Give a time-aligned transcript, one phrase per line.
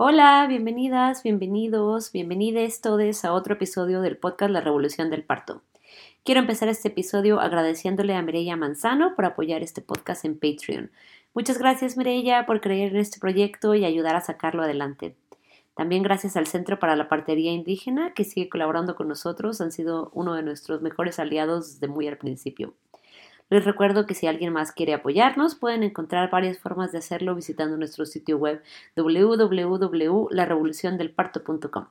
[0.00, 5.62] Hola, bienvenidas, bienvenidos, bienvenides todos a otro episodio del podcast La Revolución del Parto.
[6.22, 10.92] Quiero empezar este episodio agradeciéndole a Mireya Manzano por apoyar este podcast en Patreon.
[11.34, 15.16] Muchas gracias Mireya por creer en este proyecto y ayudar a sacarlo adelante.
[15.74, 20.12] También gracias al Centro para la Partería Indígena que sigue colaborando con nosotros, han sido
[20.14, 22.72] uno de nuestros mejores aliados desde muy al principio.
[23.50, 27.76] Les recuerdo que si alguien más quiere apoyarnos, pueden encontrar varias formas de hacerlo visitando
[27.76, 28.62] nuestro sitio web
[28.96, 31.86] www.larevoluciondelparto.com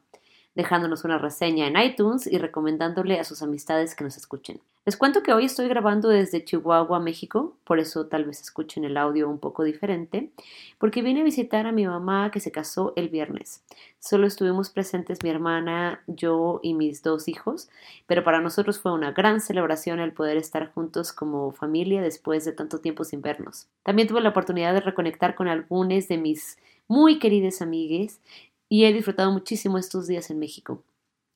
[0.58, 4.59] dejándonos una reseña en iTunes y recomendándole a sus amistades que nos escuchen.
[4.86, 8.97] Les cuento que hoy estoy grabando desde Chihuahua, México, por eso tal vez escuchen el
[8.97, 10.31] audio un poco diferente,
[10.80, 13.61] porque vine a visitar a mi mamá que se casó el viernes.
[14.00, 17.69] Solo estuvimos presentes mi hermana, yo y mis dos hijos,
[18.08, 22.53] pero para nosotros fue una gran celebración el poder estar juntos como familia después de
[22.53, 23.67] tanto tiempo sin vernos.
[23.83, 28.22] También tuve la oportunidad de reconectar con algunos de mis muy queridas amigues
[28.69, 30.83] y he disfrutado muchísimo estos días en México.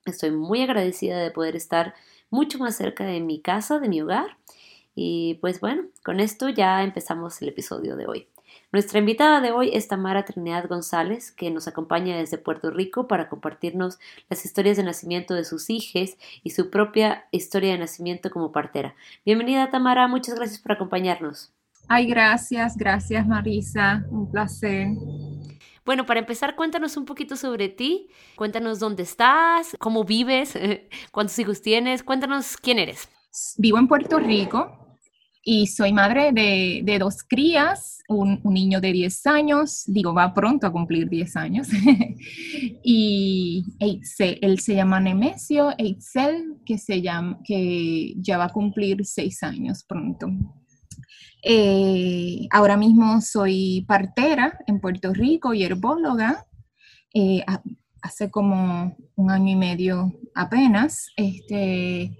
[0.04, 1.94] Estoy muy agradecida de poder estar
[2.30, 4.36] mucho más cerca de mi casa, de mi hogar.
[4.94, 8.28] Y pues bueno, con esto ya empezamos el episodio de hoy.
[8.72, 13.28] Nuestra invitada de hoy es Tamara Trinidad González, que nos acompaña desde Puerto Rico para
[13.28, 18.52] compartirnos las historias de nacimiento de sus hijos y su propia historia de nacimiento como
[18.52, 18.94] partera.
[19.24, 21.52] Bienvenida Tamara, muchas gracias por acompañarnos.
[21.88, 24.88] Ay, gracias, gracias Marisa, un placer.
[25.84, 28.08] Bueno, para empezar, cuéntanos un poquito sobre ti.
[28.36, 30.56] Cuéntanos dónde estás, cómo vives,
[31.12, 32.02] cuántos hijos tienes.
[32.02, 33.08] Cuéntanos quién eres.
[33.56, 34.82] Vivo en Puerto Rico
[35.44, 40.72] y soy madre de, dos crías, un, niño de 10 años, digo, va pronto a
[40.72, 41.68] cumplir 10 años,
[42.84, 49.42] y él se llama Nemesio, Eitzel, que, se llama, que ya va a cumplir 6
[49.42, 50.28] años pronto.
[51.42, 56.46] Eh, ahora mismo soy partera en Puerto Rico y herbóloga.
[57.12, 57.44] Eh,
[58.00, 62.16] hace como un año y medio apenas, este,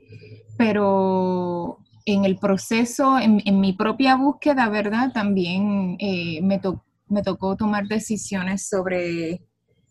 [0.58, 5.12] pero en el proceso, en, mi propia búsqueda, ¿verdad?
[5.12, 6.60] También eh, me,
[7.08, 9.40] me, tocó tomar decisiones sobre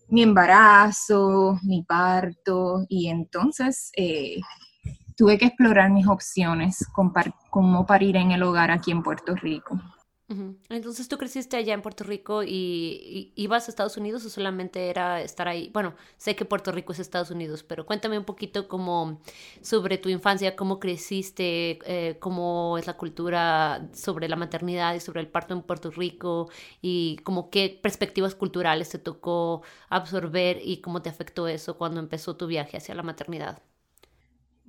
[0.09, 3.91] mi embarazo, mi parto, y entonces
[5.21, 7.13] tuve que explorar mis opciones con
[7.51, 9.79] cómo parir en el hogar aquí en Puerto Rico.
[10.69, 15.21] Entonces tú creciste allá en Puerto Rico y, ibas a Estados Unidos o solamente era
[15.21, 15.69] estar ahí.
[15.71, 19.21] Bueno, sé que Puerto Rico es Estados Unidos, pero cuéntame un poquito como
[19.61, 25.21] sobre tu infancia, cómo creciste, eh, cómo es la cultura sobre la maternidad y sobre
[25.21, 26.49] el parto en Puerto Rico
[26.81, 32.35] y como qué perspectivas culturales te tocó absorber y cómo te afectó eso cuando empezó
[32.37, 33.61] tu viaje hacia la maternidad.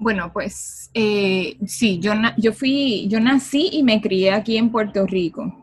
[0.02, 5.06] Bueno, pues eh, sí, yo, yo fui, yo nací y me crié aquí en Puerto
[5.06, 5.62] Rico,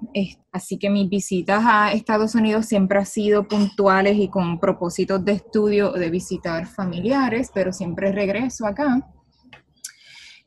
[0.54, 5.34] así que mis visitas a Estados Unidos siempre han sido puntuales y con propósitos de
[5.34, 9.06] estudio de visitar familiares, pero siempre regreso acá.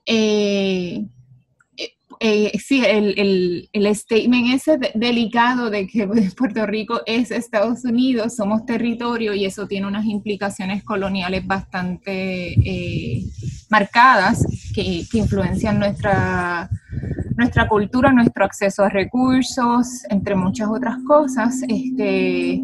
[0.06, 1.04] Eh,
[2.21, 6.06] eh, sí, el, el, statement ese delicado de que
[6.37, 13.25] Puerto Rico es Estados Unidos, somos territorio y eso tiene unas implicaciones coloniales bastante eh,
[13.71, 16.69] marcadas que, que, influencian nuestra,
[17.37, 21.62] nuestra cultura, nuestro acceso a recursos, entre muchas otras cosas.
[21.69, 22.62] Este,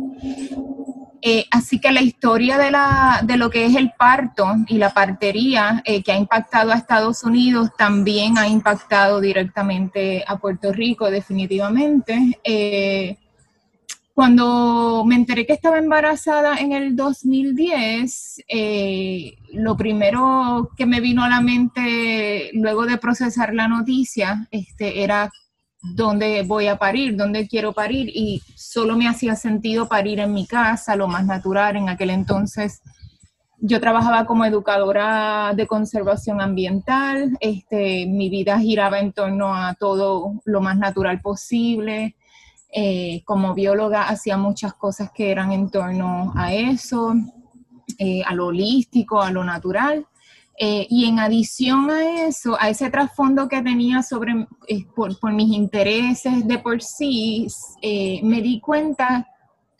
[1.20, 4.90] eh, así que la historia de, la, de, lo que es el parto y la
[4.90, 11.10] partería eh, que ha impactado a Estados Unidos también ha impactado directamente a Puerto Rico,
[11.10, 12.38] definitivamente.
[12.44, 13.16] Eh,
[14.14, 18.44] cuando me enteré que estaba embarazada en el 2010,
[19.52, 25.30] lo primero que me vino a la mente luego de procesar la noticia este, era
[25.80, 30.46] dónde voy a parir, dónde quiero parir y solo me hacía sentido parir en mi
[30.46, 32.82] casa, lo más natural en aquel entonces.
[33.60, 40.40] Yo trabajaba como educadora de conservación ambiental, este, mi vida giraba en torno a todo
[40.44, 42.16] lo más natural posible.
[42.70, 47.14] Eh, como bióloga hacía muchas cosas que eran en torno a eso,
[47.98, 50.06] eh, a lo holístico, a lo natural.
[50.60, 55.56] Eh, y en adición a eso, a ese trasfondo que tenía sobre, eh, por, mis
[55.56, 57.46] intereses de por sí,
[57.80, 59.28] eh, me di cuenta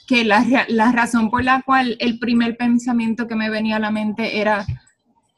[0.06, 4.40] que la, razón por la cual el primer pensamiento que me venía a la mente
[4.40, 4.64] era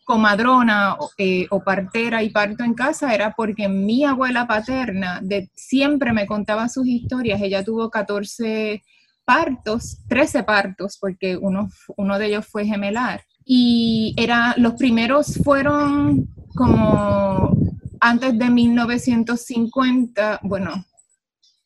[0.04, 5.22] comadrona eh, o partera y parto en casa era porque mi abuela paterna
[5.54, 7.40] siempre me contaba sus historias.
[7.40, 8.82] Ella tuvo 14
[9.24, 13.22] partos, 13 partos, porque uno de ellos fue gemelar.
[13.44, 17.56] Y era, los primeros fueron como
[18.00, 20.84] antes de 1950, bueno,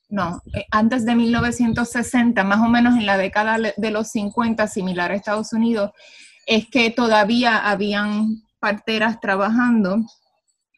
[0.09, 5.11] no, eh, antes de 1960, más o menos en la década de los 50, similar
[5.11, 5.91] a Estados Unidos,
[6.47, 9.99] es que todavía habían parteras trabajando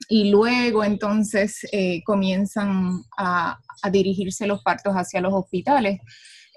[0.08, 3.58] y luego entonces eh, comienzan a,
[3.93, 6.00] dirigirse los partos hacia los hospitales.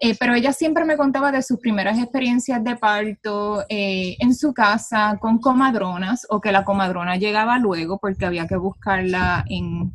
[0.01, 5.17] Eh, pero ella siempre me contaba de sus primeras experiencias de parto en su casa
[5.19, 9.91] con comadronas o que la comadrona llegaba luego porque había que buscarla en,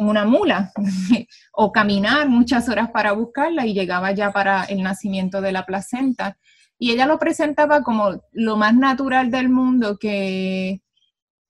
[0.00, 0.72] en una mula
[1.52, 6.36] o caminar muchas horas para buscarla y llegaba ya para el nacimiento de la placenta.
[6.78, 10.80] Y ella lo presentaba como lo más natural del mundo, que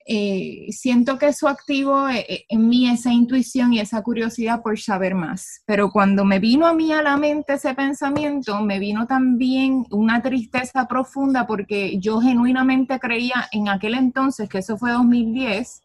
[0.06, 4.78] eh, siento que eso activó eh, eh, en mí esa intuición y esa curiosidad por
[4.78, 5.62] saber más.
[5.66, 10.22] Pero cuando me vino a mí a la mente ese pensamiento, me vino también una
[10.22, 15.82] tristeza profunda porque yo genuinamente creía en aquel entonces, que eso fue 2010,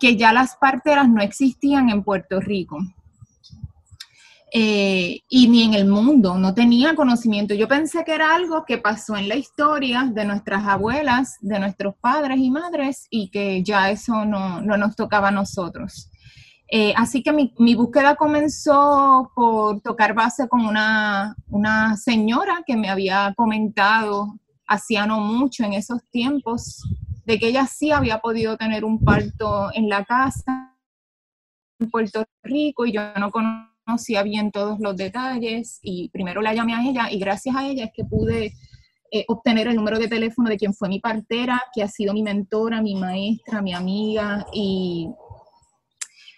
[0.00, 2.78] que ya las parteras no existían en Puerto Rico.
[4.58, 7.52] Eh, y ni en el mundo, no tenía conocimiento.
[7.52, 11.94] Yo pensé que era algo que pasó en la historia de nuestras abuelas, de nuestros
[11.96, 16.10] padres y madres, y que ya eso no, nos tocaba a nosotros.
[16.68, 22.78] Eh, así que mi, mi, búsqueda comenzó por tocar base con una, una señora que
[22.78, 26.82] me había comentado hacía no mucho en esos tiempos
[27.26, 30.74] de que ella sí había podido tener un parto en la casa
[31.78, 33.75] en Puerto Rico y yo no conocía
[34.24, 37.90] bien todos los detalles y primero la llamé a ella y gracias a ella es
[37.94, 38.52] que pude
[39.12, 42.22] eh, obtener el número de teléfono de quien fue mi partera, que ha sido mi
[42.22, 45.08] mentora, mi maestra, mi amiga y,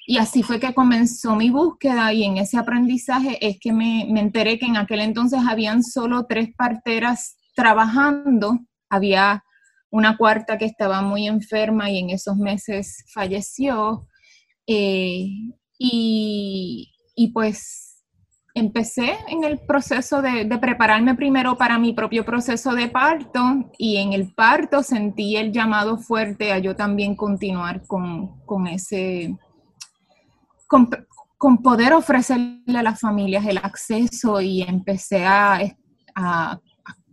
[0.06, 4.20] y así fue que comenzó mi búsqueda y en ese aprendizaje es que me, me
[4.20, 8.58] enteré que en aquel entonces habían solo tres parteras trabajando,
[8.90, 9.42] había
[9.90, 14.06] una cuarta que estaba muy enferma y en esos meses falleció.
[14.66, 15.28] Eh,
[15.78, 16.92] y,
[17.26, 18.05] pues
[18.55, 24.12] empecé en el proceso de, prepararme primero para mi propio proceso de parto y en
[24.12, 29.37] el parto sentí el llamado fuerte a yo también continuar con, ese,
[30.67, 30.88] con,
[31.62, 35.61] poder ofrecerle a las familias el acceso y empecé a,
[36.15, 36.61] a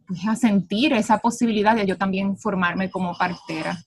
[0.07, 3.77] pues, a sentir esa posibilidad de yo también formarme como partera.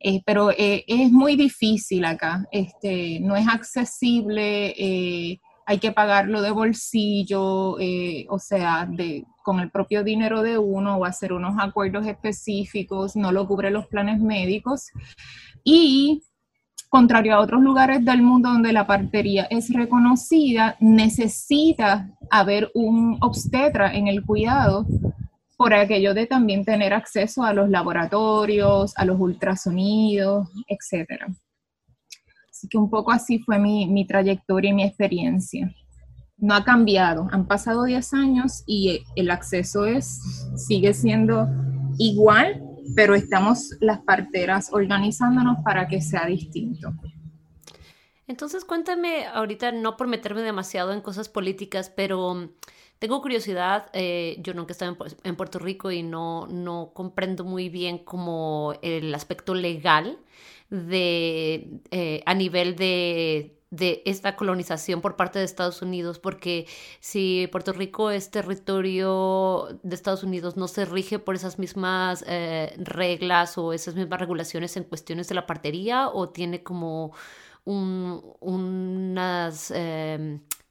[0.00, 6.40] Eh, pero eh, es muy difícil acá, este, no es accesible, eh, hay que pagarlo
[6.42, 7.76] de bolsillo,
[8.28, 13.32] o sea, de, con el propio dinero de uno o hacer unos acuerdos específicos, no
[13.32, 14.86] lo cubren los planes médicos.
[15.64, 16.22] Y
[16.88, 23.92] contrario a otros lugares del mundo donde la partería es reconocida, necesita haber un obstetra
[23.92, 24.86] en el cuidado
[25.56, 31.24] por aquello de también tener acceso a los laboratorios, a los ultrasonidos, etc.
[32.56, 35.74] Así que un poco así fue mi, trayectoria y mi experiencia.
[36.38, 41.48] No ha cambiado, han pasado 10 años y el acceso es, sigue siendo
[41.98, 42.62] igual,
[42.94, 46.94] pero estamos las parteras organizándonos para que sea distinto.
[48.26, 52.48] Entonces cuéntame ahorita, no por meterme demasiado en cosas políticas, pero
[52.98, 57.68] tengo curiosidad, eh, yo nunca he estado en, Puerto Rico y no, no comprendo muy
[57.68, 60.18] bien como el aspecto legal
[60.70, 66.66] de, eh, a nivel de de esta colonización por parte de Estados Unidos, porque
[67.00, 72.74] si Puerto Rico es territorio de Estados Unidos, no se rige por esas mismas eh,
[72.78, 77.12] reglas o esas mismas regulaciones en cuestiones de la partería, o tiene como
[77.64, 79.72] unas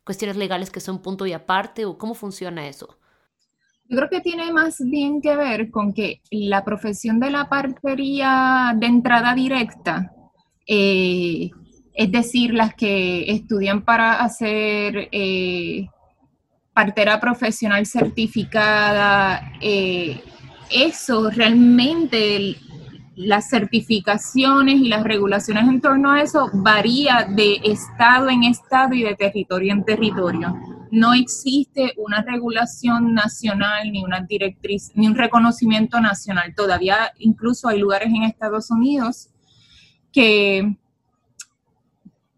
[0.05, 2.97] cuestiones legales que son punto y aparte o cómo funciona eso?
[3.87, 8.73] Yo creo que tiene más bien que ver con que la profesión de la partería
[8.75, 10.11] de entrada directa,
[10.67, 11.51] eh,
[11.93, 15.87] es decir, las que estudian para hacer eh,
[16.73, 20.19] partera profesional certificada, eh,
[20.71, 22.55] eso realmente
[23.15, 29.03] las certificaciones y las regulaciones en torno a eso varía de estado en estado y
[29.03, 30.74] de territorio en territorio.
[30.91, 36.53] No existe una regulación nacional ni una directriz ni un reconocimiento nacional.
[36.55, 39.29] Todavía incluso hay lugares en Estados Unidos
[40.11, 40.77] que,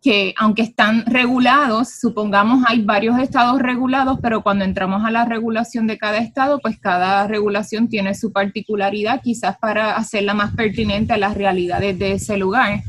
[0.02, 5.88] que aunque están regulados, supongamos hay varios estados regulados, pero cuando entramos a la regulación
[5.88, 11.18] de cada estado, pues cada regulación tiene su particularidad, quizás para hacerla más pertinente a
[11.18, 12.82] las realidades de ese lugar.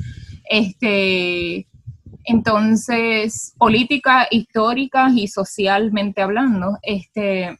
[0.50, 1.67] Este,
[2.28, 7.58] entonces, política, histórica y socialmente hablando, este,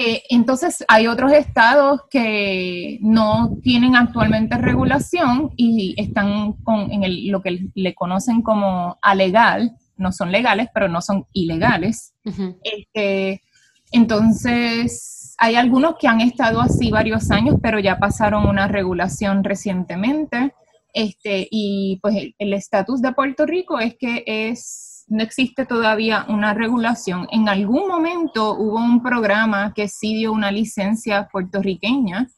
[0.00, 7.42] eh, entonces, hay otros estados que no tienen actualmente regulación y están con, en lo
[7.42, 12.14] que le conocen como alegal, no son legales, pero no son ilegales.
[12.62, 13.42] Este,
[13.90, 20.54] entonces, hay algunos que han estado así varios años, pero ya pasaron una regulación recientemente.
[20.92, 26.54] Este, y pues el estatus de Puerto Rico es que es no existe todavía una
[26.54, 27.26] regulación.
[27.30, 32.28] En algún momento hubo un programa que sí dio una licencia puertorriqueña,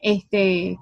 [0.00, 0.76] este,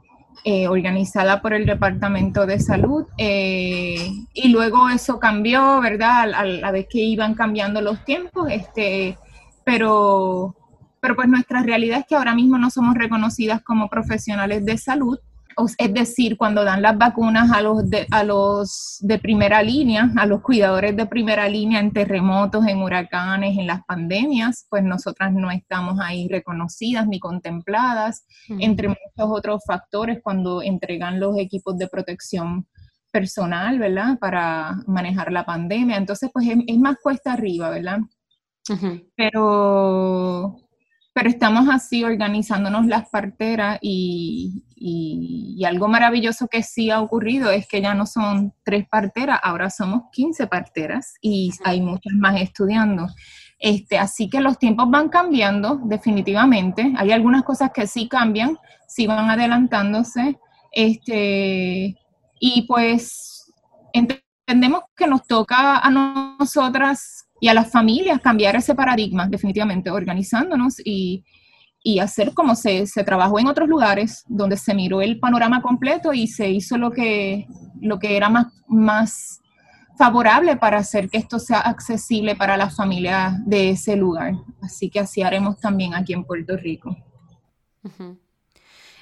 [0.45, 6.35] eh, organizada por el Departamento de Salud, eh, y luego eso cambió, ¿verdad?
[6.35, 9.19] A, la vez que iban cambiando los tiempos, este,
[9.65, 10.57] pero,
[11.01, 15.19] pero pues nuestra realidad es que ahora mismo no somos reconocidas como profesionales de salud
[15.79, 20.27] es decir, cuando dan las vacunas a los, de, a los de primera línea, a
[20.27, 25.51] los cuidadores de primera línea en terremotos, en huracanes, en las pandemias, pues nosotras no
[25.51, 32.67] estamos ahí reconocidas ni contempladas, entre muchos otros factores cuando entregan los equipos de protección
[33.11, 34.19] personal, ¿verdad?
[34.19, 35.97] Para manejar la pandemia.
[35.97, 38.01] Entonces, pues es, más cuesta arriba, ¿verdad?
[39.17, 40.64] Pero
[41.15, 44.61] pero estamos así organizándonos las parteras y,
[45.65, 50.03] algo maravilloso que sí ha ocurrido es que ya no son tres parteras, ahora somos
[50.13, 53.07] 15 parteras y hay muchas más estudiando.
[53.59, 56.93] Este, así que los tiempos van cambiando definitivamente.
[56.99, 60.39] Hay algunas cosas que sí cambian, sí van adelantándose.
[60.71, 61.97] Este,
[62.39, 63.51] y pues
[63.95, 70.81] entendemos que nos toca a nosotras y a las familias cambiar ese paradigma, definitivamente, organizándonos
[70.83, 71.23] y,
[72.01, 76.27] hacer como se, se, trabajó en otros lugares, donde se miró el panorama completo y
[76.27, 77.47] se hizo lo que,
[77.83, 79.43] lo que era más, más
[79.99, 84.33] favorable para hacer que esto sea accesible para las familias de ese lugar.
[84.63, 86.97] Así que así haremos también aquí en Puerto Rico.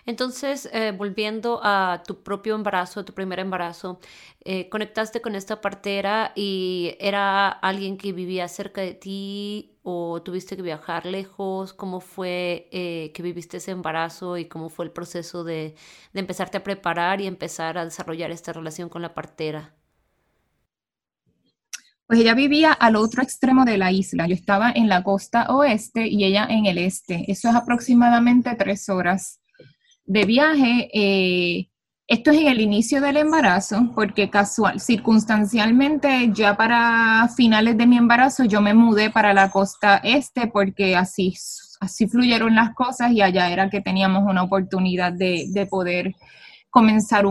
[0.05, 4.01] Entonces, eh, volviendo a tu propio embarazo, tu primer embarazo,
[4.45, 10.57] eh, conectaste con esta partera y era alguien que vivía cerca de ti o tuviste
[10.57, 11.73] que viajar lejos.
[11.73, 15.77] ¿Cómo fue eh, que viviste ese embarazo y cómo fue el proceso de,
[16.13, 19.75] de empezarte a preparar y empezar a desarrollar esta relación con la partera?
[22.07, 24.27] Pues ella vivía al otro extremo de la isla.
[24.29, 27.25] Yo estaba en la costa oeste y ella en el este.
[27.31, 29.42] Eso es aproximadamente tres horas
[30.05, 30.89] de viaje.
[30.93, 31.69] Eh,
[32.09, 37.97] esto es en el inicio del embarazo, porque casual, circunstancialmente, ya para finales de mi
[37.97, 41.35] embarazo, yo me mudé para la costa este, porque así,
[41.81, 46.15] así fluyeron las cosas y allá era que teníamos una oportunidad de, de poder
[46.73, 47.27] comenzar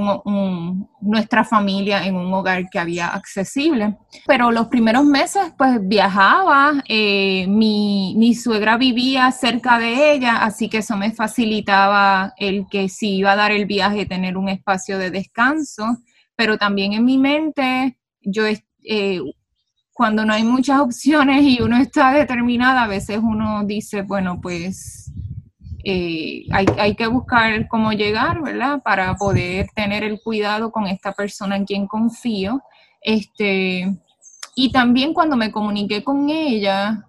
[1.01, 3.97] nuestra familia en un hogar que había accesible.
[4.27, 10.77] Pero los primeros meses, pues viajaba, eh, mi, suegra vivía cerca de ella, así que
[10.77, 15.09] eso me facilitaba el que si iba a dar el viaje, tener un espacio de
[15.09, 15.85] descanso,
[16.35, 19.21] pero también en mi mente, yo, eh,
[19.91, 25.11] cuando no hay muchas opciones y uno está determinada, a veces uno dice, bueno, pues
[25.83, 28.81] eh, hay, que buscar cómo llegar, ¿verdad?
[28.83, 32.61] Para poder tener el cuidado con esta persona en quien confío.
[33.01, 33.97] Este,
[34.55, 37.05] y también cuando me comuniqué con ella,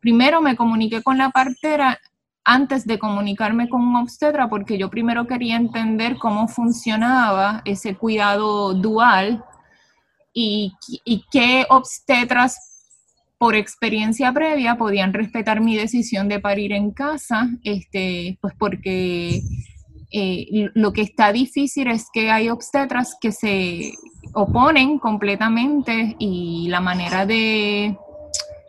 [0.00, 1.98] primero me comuniqué con la partera
[2.44, 8.74] antes de comunicarme con un obstetra, porque yo primero quería entender cómo funcionaba ese cuidado
[8.74, 9.44] dual
[10.32, 10.72] y,
[11.04, 12.71] y qué obstetras
[13.42, 19.42] por experiencia previa podían respetar mi decisión de parir en casa, este, pues porque
[20.12, 23.94] eh, lo que está difícil es que hay obstetras que se
[24.32, 27.98] oponen completamente y la manera de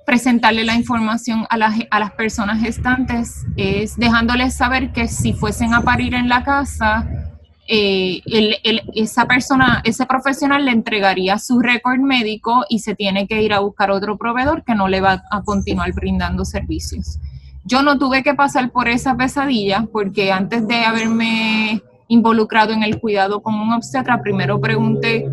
[0.07, 1.57] presentarle la información a,
[1.91, 7.32] a las personas gestantes es dejándoles saber que si fuesen a parir en la casa,
[7.67, 8.21] eh,
[8.93, 13.59] esa persona, ese profesional le entregaría su récord médico y se tiene que ir a
[13.59, 17.19] buscar otro proveedor que no le va a continuar brindando servicios.
[17.63, 22.99] Yo no tuve que pasar por esa pesadilla porque antes de haberme involucrado en el
[22.99, 25.25] cuidado con un obstetra, primero pregunté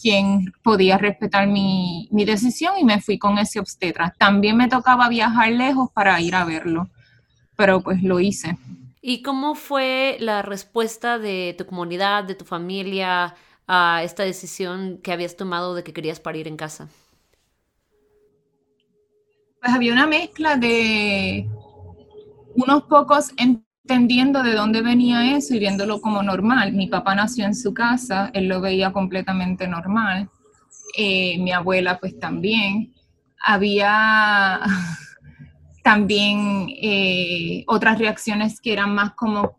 [0.00, 4.12] quién podía respetar mi, mi decisión y me fui con ese obstetra.
[4.18, 6.88] También me tocaba viajar lejos para ir a verlo,
[7.56, 8.58] pero pues lo hice.
[9.06, 13.34] ¿Y cómo fue la respuesta de tu comunidad, de tu familia,
[13.66, 16.88] a esta decisión que habías tomado de que querías parir en casa?
[19.60, 21.46] Pues había una mezcla de
[22.54, 26.72] unos pocos entendiendo de dónde venía eso y viéndolo como normal.
[26.72, 30.30] Mi papá nació en su casa, él lo veía completamente normal.
[30.96, 32.94] Eh, mi abuela pues también.
[33.38, 34.62] Había
[35.84, 39.58] también eh, otras reacciones que eran más como,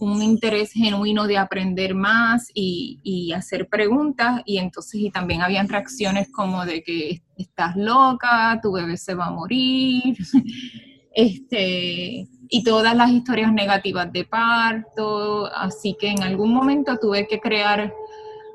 [0.00, 6.28] un interés genuino de aprender más y, hacer preguntas y entonces y también habían reacciones
[6.32, 10.16] como de que estás loca, tu bebé se va a morir,
[11.14, 17.38] este, y todas las historias negativas de parto, así que en algún momento tuve que
[17.38, 17.94] crear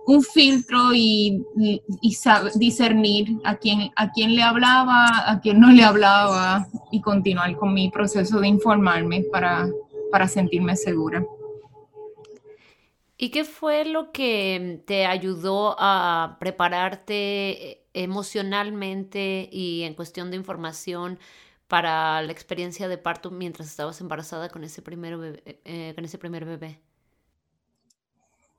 [0.07, 1.43] un filtro y,
[2.55, 7.73] discernir a quién, a quién le hablaba, a quién no le hablaba y continuar con
[7.73, 9.67] mi proceso de informarme para,
[10.09, 11.25] para sentirme segura.
[13.17, 21.19] ¿Y qué fue lo que te ayudó a prepararte emocionalmente y en cuestión de información
[21.67, 26.45] para la experiencia de parto mientras estabas embarazada con ese primer eh, con ese primer
[26.45, 26.79] bebé?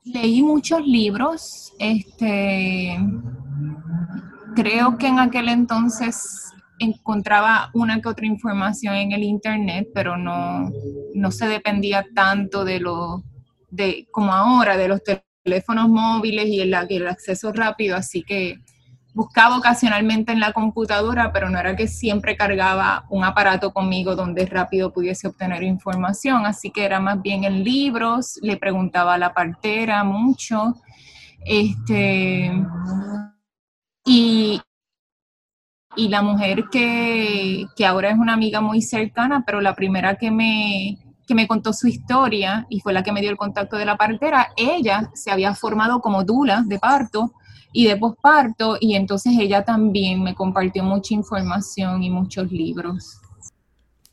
[0.03, 2.97] Leí muchos libros, este,
[4.55, 10.69] creo que en aquel entonces encontraba una que otra información en el internet, pero no,
[11.13, 13.23] no se dependía tanto de lo,
[13.69, 15.01] de, como ahora, de los
[15.43, 18.55] teléfonos móviles y el, el acceso rápido, así que
[19.13, 24.45] buscaba ocasionalmente en la computadora, pero no era que siempre cargaba un aparato conmigo donde
[24.45, 29.33] rápido pudiese obtener información, así que era más bien en libros, le preguntaba a la
[29.33, 30.75] partera mucho,
[31.45, 32.51] este,
[34.05, 34.61] y,
[35.95, 40.29] y la mujer que, que ahora es una amiga muy cercana, pero la primera que
[40.29, 40.97] me,
[41.27, 43.97] que me contó su historia y fue la que me dio el contacto de la
[43.97, 47.33] partera, ella se había formado como dula de parto
[47.71, 53.21] y de posparto y entonces ella también me compartió mucha información y muchos libros.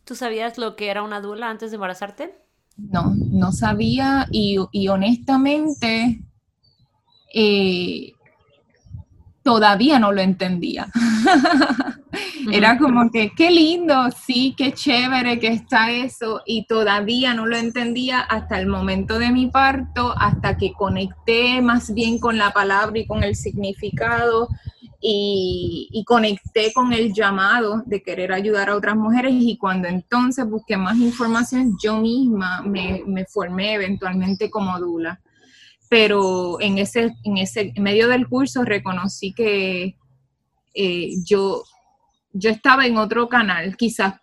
[0.04, 2.38] ¿Tú sabías lo que era una dula antes de embarazarte?
[2.76, 6.20] No, no sabía y, honestamente
[7.35, 8.12] eh,
[9.46, 10.88] todavía no lo entendía.
[12.52, 17.56] Era como que, qué lindo, sí, qué chévere que está eso, y todavía no lo
[17.56, 22.98] entendía hasta el momento de mi parto, hasta que conecté más bien con la palabra
[22.98, 24.48] y con el significado,
[25.00, 30.76] y, conecté con el llamado de querer ayudar a otras mujeres, y cuando entonces busqué
[30.76, 35.20] más información, yo misma me, me formé eventualmente como Dula.
[35.88, 39.96] Pero en ese, en ese medio del curso reconocí que
[40.75, 41.62] eh, yo
[42.38, 44.14] yo estaba en otro canal, quizás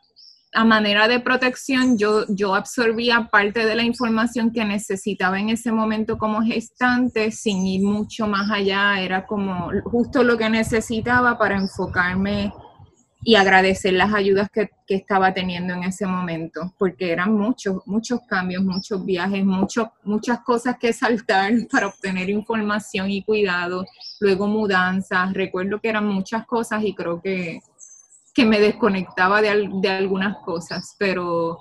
[0.56, 5.72] a manera de protección yo, yo absorbía parte de la información que necesitaba en ese
[5.72, 11.58] momento como gestante sin ir mucho más allá, era como justo lo que necesitaba para
[11.58, 12.54] enfocarme
[13.24, 18.20] y agradecer las ayudas que, que estaba teniendo en ese momento, porque eran muchos, muchos
[18.28, 23.86] cambios, muchos viajes, muchos, muchas cosas que saltar para obtener información y cuidado,
[24.20, 27.62] luego mudanzas, recuerdo que eran muchas cosas y creo que
[28.34, 31.60] que me desconectaba de, de algunas cosas, pero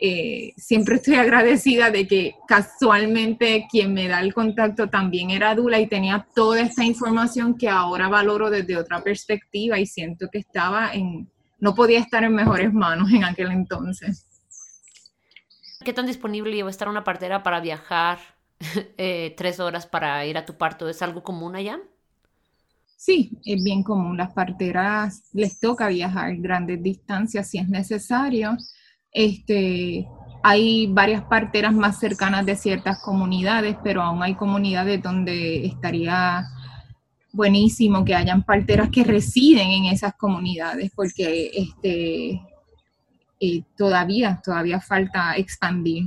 [0.00, 5.80] eh, siempre estoy agradecida de que casualmente quien me da el contacto también era Dula
[5.80, 10.92] y tenía toda esta información que ahora valoro desde otra perspectiva y siento que estaba
[10.92, 14.24] en, no podía estar en mejores manos en aquel entonces.
[15.84, 18.18] ¿Qué tan disponible iba a estar una partera para viajar
[18.98, 20.88] eh, tres horas para ir a tu parto?
[20.88, 21.80] ¿Es algo común allá?
[22.96, 24.16] Sí, es bien común.
[24.16, 28.56] Las parteras les toca viajar grandes distancias si es necesario.
[29.20, 30.06] Este,
[30.44, 36.44] hay varias parteras más cercanas de ciertas comunidades, pero aún hay comunidades donde estaría
[37.32, 42.40] buenísimo que hayan parteras que residen en esas comunidades, porque este,
[43.40, 46.04] eh, todavía, todavía falta expandir,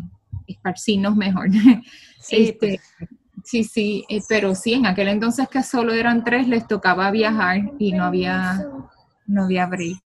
[0.48, 1.50] esparcirnos mejor.
[2.24, 2.76] Sí, pues.
[2.76, 3.08] este,
[3.44, 7.72] Sí, sí, eh, pero sí, en aquel entonces que solo eran tres, les tocaba viajar
[7.80, 8.64] y no había,
[9.32, 9.98] no había break.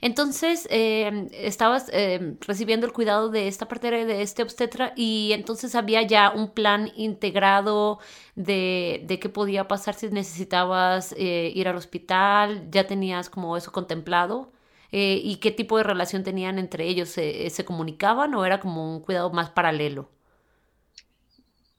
[0.00, 5.74] Entonces, eh, estabas eh, recibiendo el cuidado de esta partera de este obstetra y entonces
[5.74, 7.98] había ya un plan integrado
[8.34, 14.52] de, de qué podía pasar si necesitabas ir al hospital, ya tenías como eso contemplado.
[14.96, 17.08] ¿Y qué tipo de relación tenían entre ellos?
[17.10, 20.08] ¿Se comunicaban o era como un cuidado más paralelo?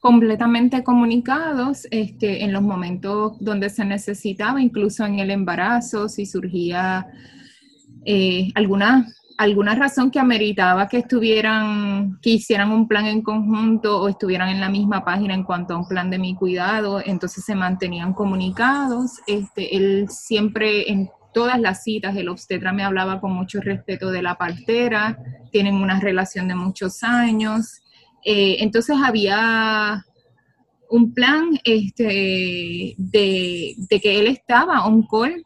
[0.05, 7.07] Completamente comunicados este, en los momentos donde se necesitaba, incluso en el embarazo, si surgía
[8.05, 9.07] eh, alguna
[9.39, 14.61] alguna razón que ameritaba que estuvieran, que hicieran un plan en conjunto o estuvieran en
[14.61, 19.21] la misma página en cuanto a un plan de mi cuidado, entonces se mantenían comunicados.
[19.25, 24.21] Este, él siempre en todas las citas, el obstetra me hablaba con mucho respeto de
[24.21, 25.17] la partera,
[25.51, 27.81] tienen una relación de muchos años.
[28.25, 30.03] Eh, entonces había
[30.89, 35.43] un plan este, de, que él estaba on call,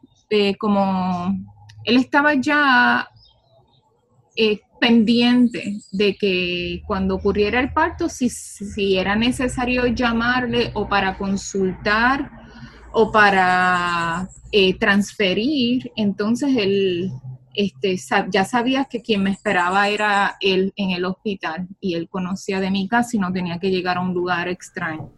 [0.58, 1.36] como
[1.84, 3.08] él estaba ya
[4.36, 11.18] eh, pendiente de que cuando ocurriera el parto, si, si era necesario llamarle o para
[11.18, 12.30] consultar
[12.92, 17.12] o para eh, transferir, entonces él
[17.60, 17.96] este,
[18.30, 22.70] ya sabía que quien me esperaba era él en el hospital y él conocía de
[22.70, 25.10] mi casa y no tenía que llegar a un lugar extraño.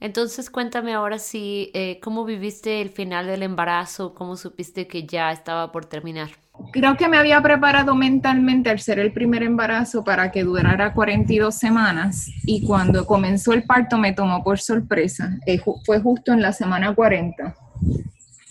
[0.00, 4.14] Entonces cuéntame ahora si, eh, ¿cómo viviste el final del embarazo?
[4.14, 6.30] ¿Cómo supiste que ya estaba por terminar?
[6.72, 11.54] Creo que me había preparado mentalmente al ser el primer embarazo para que durara 42
[11.54, 15.38] semanas y cuando comenzó el parto me tomó por sorpresa.
[15.44, 17.54] Eh, fue justo en la semana 40.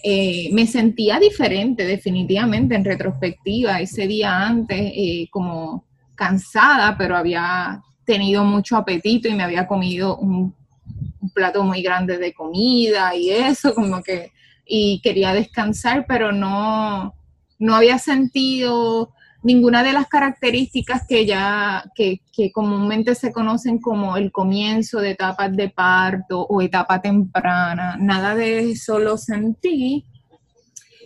[0.04, 4.94] Eh, me sentía diferente definitivamente en retrospectiva ese día antes,
[5.30, 5.86] como
[6.16, 10.54] cansada, pero había tenido mucho apetito y me había comido un
[11.22, 14.32] un plato muy grande de comida y eso, como que,
[14.66, 17.14] y quería descansar, pero no,
[17.58, 22.22] no había sentido ninguna de las características que ya, que,
[22.54, 28.72] comúnmente se conocen como el comienzo de etapas de parto o etapa temprana, nada de
[28.72, 30.06] eso lo sentí.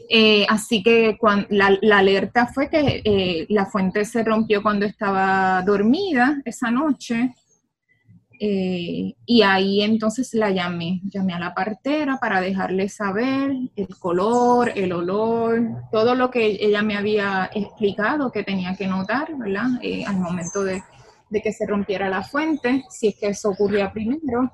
[0.10, 1.17] Eh, así que
[1.50, 7.34] la, alerta fue que eh, la fuente se rompió cuando estaba dormida esa noche
[8.39, 14.72] eh, y ahí entonces la llamé, llamé a la partera para dejarle saber el color,
[14.76, 19.67] el olor, todo lo que ella me había explicado que tenía que notar, ¿verdad?
[19.82, 20.82] Eh, al momento de,
[21.30, 24.52] de, que se rompiera la fuente, si es que eso ocurría primero.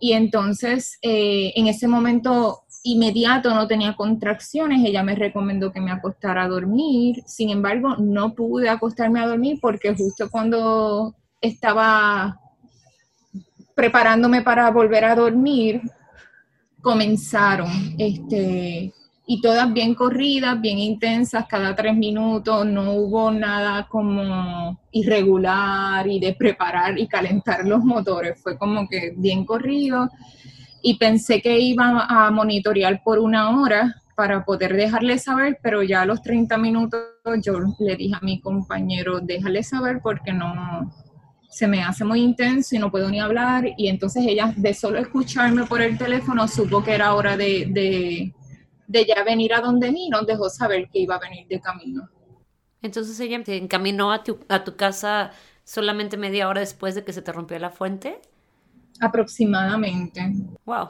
[0.00, 5.92] Y entonces eh, en ese momento inmediato no tenía contracciones, ella me recomendó que me
[5.92, 12.40] acostara a dormir, sin embargo no pude acostarme a dormir porque justo cuando estaba
[13.74, 15.82] preparándome para volver a dormir,
[16.80, 18.92] comenzaron, este,
[19.26, 26.18] y todas bien corridas, bien intensas, cada tres minutos, no hubo nada como irregular y
[26.18, 30.10] de preparar y calentar los motores, fue como que bien corrido
[30.82, 36.02] y pensé que iba a monitorear por una hora para poder dejarle saber, pero ya
[36.02, 37.00] a los 30 minutos
[37.42, 40.92] yo le dije a mi compañero, déjale saber porque no,
[41.52, 43.66] se me hace muy intenso y no puedo ni hablar.
[43.76, 48.32] Y entonces ella, de solo escucharme por el teléfono, supo que era hora de,
[48.88, 52.08] ya venir a donde mí, nos dejó saber que iba a venir de camino.
[52.80, 57.12] Entonces ella te encaminó a tu, a tu casa solamente media hora después de que
[57.12, 58.18] se te rompió la fuente.
[58.98, 60.32] Aproximadamente.
[60.64, 60.88] Wow,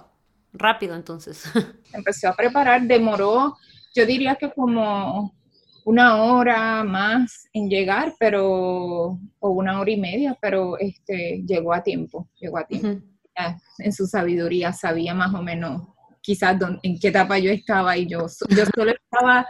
[0.52, 1.44] rápido entonces.
[1.92, 3.56] Empezó a preparar, demoró,
[3.96, 5.34] yo diría que como
[5.84, 11.82] una hora más en llegar, pero, o una hora y media, pero este, llegó a
[11.82, 13.04] tiempo, llegó a tiempo.
[13.78, 15.82] en su sabiduría sabía más o menos
[16.20, 19.46] quizás en qué etapa yo estaba y yo, yo solo estaba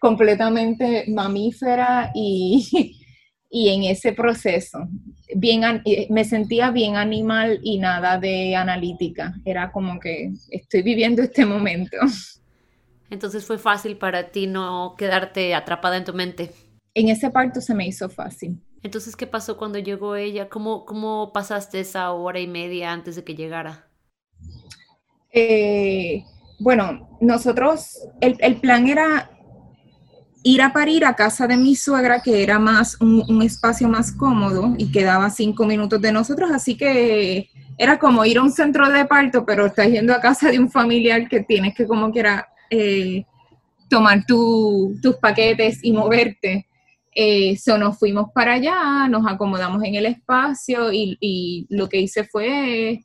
[0.00, 2.66] completamente mamífera y,
[3.50, 4.88] y en ese proceso.
[5.34, 9.34] Bien, me sentía bien animal y nada de analítica.
[9.44, 11.96] Era como que estoy viviendo este momento.
[13.10, 16.52] Entonces fue fácil para ti no quedarte atrapada en tu mente.
[16.94, 18.60] En ese parto se me hizo fácil.
[18.82, 20.48] Entonces, ¿qué pasó cuando llegó ella?
[20.48, 23.88] ¿Cómo, cómo pasaste esa hora y media antes de que llegara?
[25.32, 26.24] Eh,
[26.60, 29.30] bueno, nosotros, el, el, plan era
[30.42, 34.12] ir a parir a casa de mi suegra, que era más un, un, espacio más
[34.12, 38.88] cómodo y quedaba cinco minutos de nosotros, así que era como ir a un centro
[38.88, 42.20] de parto, pero estás yendo a casa de un familiar que tienes que como que
[42.20, 43.24] era eh,
[43.88, 46.66] tomar tus paquetes y moverte.
[47.14, 52.24] Eso eh, nos fuimos para allá, nos acomodamos en el espacio y, lo que hice
[52.24, 53.00] fue,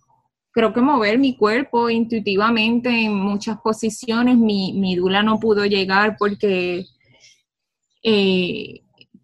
[0.51, 4.37] creo que mover mi cuerpo intuitivamente en muchas posiciones.
[4.37, 6.85] Mi, mi dula no pudo llegar porque
[8.03, 8.81] eh,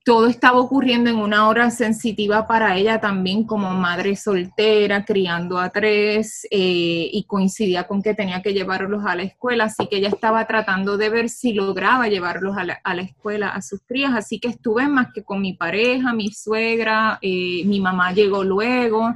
[0.07, 5.69] todo estaba ocurriendo en una hora sensitiva para ella también como madre soltera, criando a
[5.69, 10.07] tres, eh, y coincidía con que tenía que llevarlos a la escuela, así que ella
[10.07, 14.47] estaba tratando de ver si lograba llevarlos a la, escuela a sus crías, así que
[14.47, 19.13] estuve más que con mi pareja, mi suegra, eh, mi mamá llegó luego,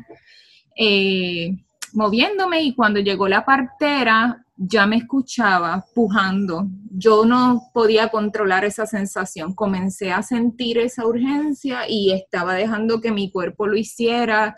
[0.75, 1.55] eh,
[1.93, 6.67] moviéndome y cuando llegó la partera, ya me escuchaba pujando.
[6.91, 9.55] Yo no podía controlar esa sensación.
[9.55, 14.53] Comencé a sentir esa urgencia y estaba dejando que mi cuerpo lo hiciera.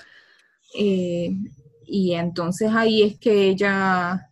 [0.77, 1.33] Eh,
[1.85, 4.29] y entonces ahí es que ella,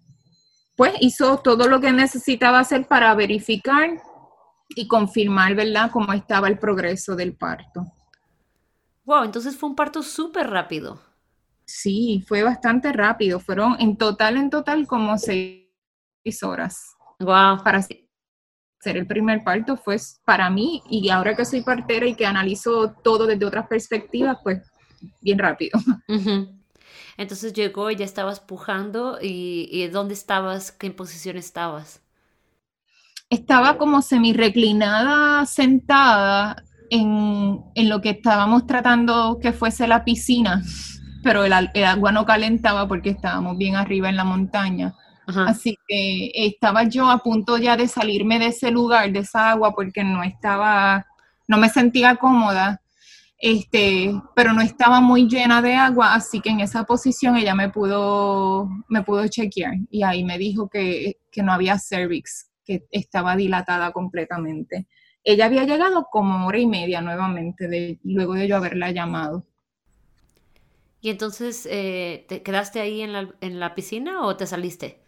[0.76, 3.92] pues, hizo todo lo que necesitaba hacer para verificar
[4.70, 7.86] y confirmar, ¿verdad?, cómo estaba el progreso del parto.
[9.06, 11.00] Wow, entonces fue un parto súper rápido.
[11.66, 13.40] Sí, fue bastante rápido.
[13.40, 15.61] Fueron en total, en total, como seis
[16.44, 16.96] horas.
[17.20, 17.64] Wow.
[17.64, 22.26] Para ser el primer parto fue para mí, y ahora que soy partera y que
[22.26, 24.62] analizo todo desde otras perspectivas, pues
[25.22, 25.80] bien rápido.
[27.18, 30.72] Entonces llegó y ya estabas pujando, y, y ¿dónde estabas?
[30.72, 32.02] ¿Qué posición estabas?
[33.30, 40.62] Estaba como semi reclinada, sentada en, en, lo que estábamos tratando que fuese la piscina
[41.24, 44.94] pero el, agua no calentaba porque estábamos bien arriba en la montaña.
[45.28, 49.74] Así que estaba yo a punto ya de salirme de ese lugar, de esa agua,
[49.74, 51.06] porque no estaba,
[51.48, 52.82] no me sentía cómoda,
[53.38, 57.70] este, pero no estaba muy llena de agua, así que en esa posición ella me
[57.70, 63.36] pudo, me pudo chequear y ahí me dijo que, que no había cervix, que estaba
[63.36, 64.88] dilatada completamente.
[65.24, 69.46] Ella había llegado como hora y media nuevamente, de, luego de yo haberla llamado.
[71.02, 75.00] ¿Y entonces eh, te quedaste ahí en la, en la, piscina o te saliste?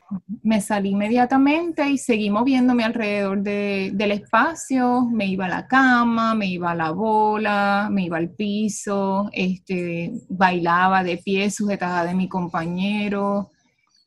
[0.42, 5.02] Me salí inmediatamente y seguí moviéndome alrededor de, del espacio.
[5.12, 10.12] Me iba a la cama, me iba a la bola, me iba al piso, este,
[10.30, 13.52] bailaba de pie sujetada de mi compañero.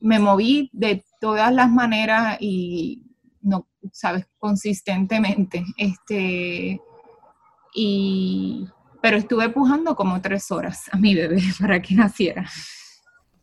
[0.01, 3.03] Me moví de todas las maneras y,
[3.40, 5.64] no, sabes, consistentemente.
[5.77, 6.81] Este,
[7.75, 8.69] y
[9.07, 12.45] pero estuve pujando como tres horas a mi bebé para que naciera.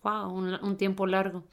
[0.04, 1.46] Wow, un, tiempo largo.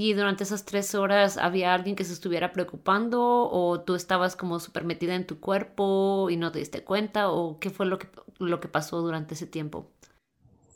[0.00, 4.60] ¿Y durante esas tres horas había alguien que se estuviera preocupando o tú estabas como
[4.60, 8.06] súper metida en tu cuerpo y no te diste cuenta o qué fue lo que,
[8.38, 9.90] lo que pasó durante ese tiempo?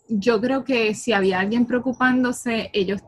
[0.08, 3.00] Yo creo que si había alguien preocupándose, ellos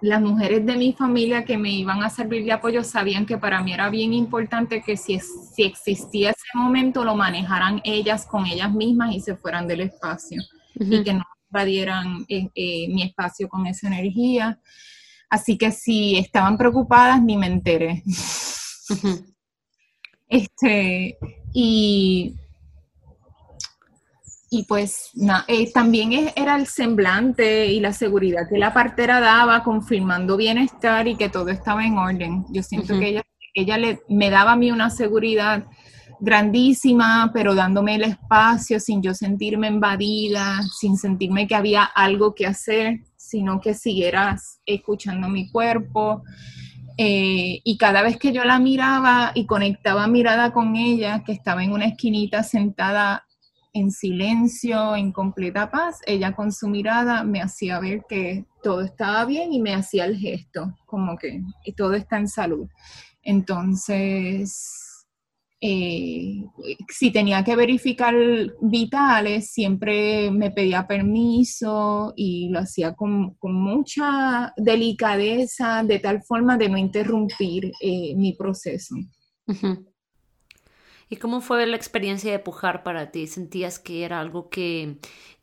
[0.00, 3.62] las mujeres de mi familia que me iban a servir de apoyo sabían que para
[3.62, 8.72] mí era bien importante que si, si existía ese momento lo manejaran ellas con ellas
[8.72, 10.40] mismas y se fueran del espacio
[10.74, 14.58] y que no invadieran eh, eh, mi espacio con esa energía.
[15.32, 18.02] Así que si estaban preocupadas, ni me enteré.
[20.28, 21.16] Este,
[21.54, 22.36] y
[24.50, 25.10] y pues
[25.48, 31.16] eh, también era el semblante y la seguridad que la partera daba, confirmando bienestar y
[31.16, 32.44] que todo estaba en orden.
[32.50, 33.22] Yo siento que ella,
[33.54, 35.64] ella le, me daba a mí una seguridad
[36.20, 42.46] grandísima, pero dándome el espacio sin yo sentirme invadida, sin sentirme que había algo que
[42.46, 43.00] hacer,
[43.32, 46.22] sino que siguieras escuchando mi cuerpo.
[46.98, 51.64] Eh, y cada vez que yo la miraba y conectaba mirada con ella, que estaba
[51.64, 53.24] en una esquinita sentada
[53.72, 59.24] en silencio, en completa paz, ella con su mirada me hacía ver que todo estaba
[59.24, 61.40] bien y me hacía el gesto, como que
[61.74, 62.68] todo está en salud.
[63.22, 64.91] Entonces,
[65.64, 66.44] eh,
[66.88, 68.16] si tenía que verificar
[68.60, 76.68] vitales, siempre me pedía permiso y lo hacía con, mucha delicadeza, de tal forma de
[76.68, 78.96] no interrumpir eh, mi proceso.
[81.08, 83.28] ¿Y cómo fue la experiencia de pujar para ti?
[83.28, 84.98] ¿Sentías que era algo que,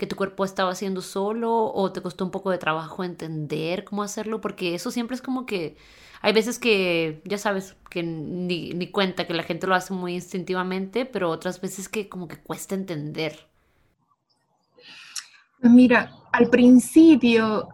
[0.09, 4.41] tu cuerpo estaba haciendo solo o te costó un poco de trabajo entender cómo hacerlo?
[4.41, 5.77] Porque eso siempre es como que
[6.21, 10.15] hay veces que, ya sabes, que ni, ni cuenta, que la gente lo hace muy
[10.15, 13.47] instintivamente, pero otras veces que como que cuesta entender.
[15.61, 17.69] Mira, al principio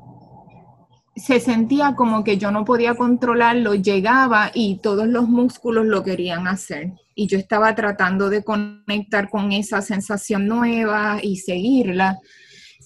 [1.16, 6.48] se sentía como que yo no podía controlarlo, llegaba y todos los músculos lo querían
[6.48, 12.20] hacer y yo estaba tratando de conectar con esa sensación nueva y seguirla.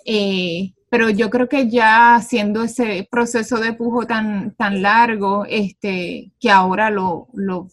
[0.05, 6.31] Eh, pero yo creo que ya haciendo ese proceso de pujo tan, tan largo, este,
[6.39, 7.67] que ahora lo, lo,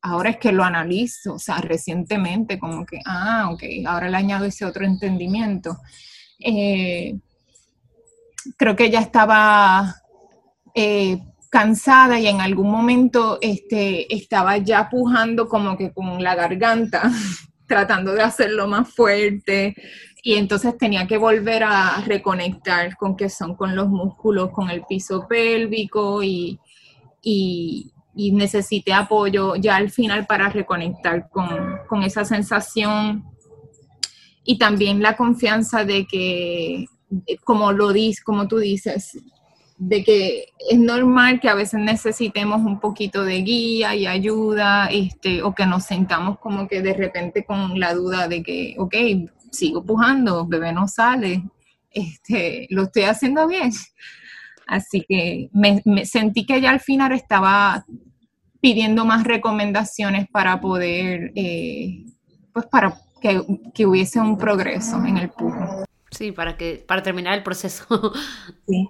[0.00, 4.44] ahora es que lo analizo, o sea, recientemente, como que, ah, ok, ahora le añado
[4.44, 5.78] ese otro entendimiento.
[6.38, 7.18] Eh,
[8.56, 9.96] creo que ya estaba
[10.74, 11.18] eh,
[11.50, 17.10] cansada y en algún momento este, estaba ya pujando como que con la garganta,
[17.66, 19.74] tratando de hacerlo más fuerte
[20.24, 24.84] y entonces tenía que volver a reconectar con que son con los músculos, con el
[24.84, 26.60] piso pélvico y,
[27.20, 31.48] y, necesité apoyo ya al final para reconectar con,
[31.88, 33.24] con esa sensación
[34.44, 36.86] y también la confianza de que,
[37.42, 39.18] como lo dices, como tú dices,
[39.78, 45.42] de que es normal que a veces necesitemos un poquito de guía y ayuda, este,
[45.42, 48.94] o que nos sentamos como que de repente con la duda de que, ok,
[49.52, 51.44] sigo pujando, bebé no sale,
[51.90, 53.70] este, lo estoy haciendo bien.
[54.66, 57.84] Así que me, sentí que ya al final estaba
[58.60, 62.06] pidiendo más recomendaciones para poder, eh,
[62.52, 63.42] pues para que,
[63.74, 65.84] que, hubiese un progreso en el pujo.
[66.10, 67.86] Sí, para que, para terminar el proceso.
[68.66, 68.88] Sí.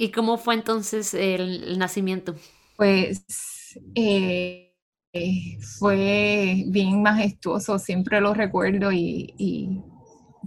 [0.00, 2.36] ¿Y cómo fue entonces el, nacimiento?
[2.76, 3.24] Pues
[3.96, 4.67] eh,
[5.78, 9.82] fue bien majestuoso, siempre lo recuerdo y,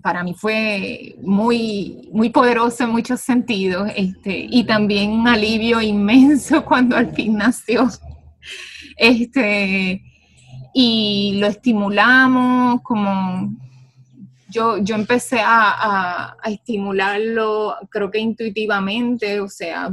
[0.01, 6.65] para mí fue muy, muy poderoso en muchos sentidos este, y también un alivio inmenso
[6.65, 7.87] cuando al fin nació.
[8.97, 10.01] Este,
[10.73, 13.51] y lo estimulamos como
[14.51, 19.89] yo, yo empecé a, estimularlo, creo que intuitivamente, o sea,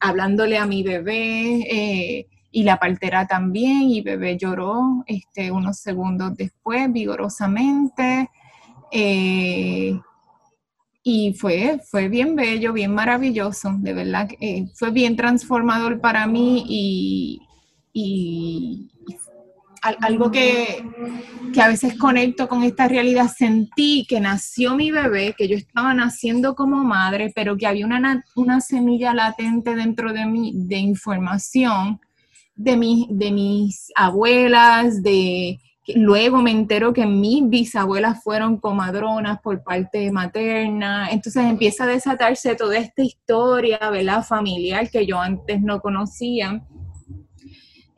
[0.00, 6.36] hablándole a mi bebé eh, y la partera también, y bebé lloró este, unos segundos
[6.36, 8.30] después, vigorosamente.
[8.92, 9.98] Eh,
[11.02, 16.64] y fue, fue bien bello, bien maravilloso, de verdad, eh, fue bien transformador para mí
[16.68, 17.40] y,
[17.92, 18.88] y,
[20.00, 20.84] algo que,
[21.60, 26.54] a veces conecto con esta realidad, sentí que nació mi bebé, que yo estaba naciendo
[26.54, 32.00] como madre, pero que había una, una semilla latente dentro de mí de información
[32.54, 35.58] de, de mis abuelas, de
[35.96, 42.54] luego me entero que mis bisabuelas fueron comadronas por parte materna, entonces empieza a desatarse
[42.54, 44.24] toda esta historia, ¿verdad?
[44.24, 46.64] Familiar que yo antes no conocía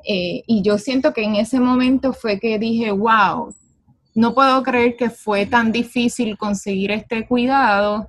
[0.08, 3.52] eh, y yo siento que en ese momento fue que dije, wow,
[4.14, 8.08] no puedo creer que fue tan difícil conseguir este cuidado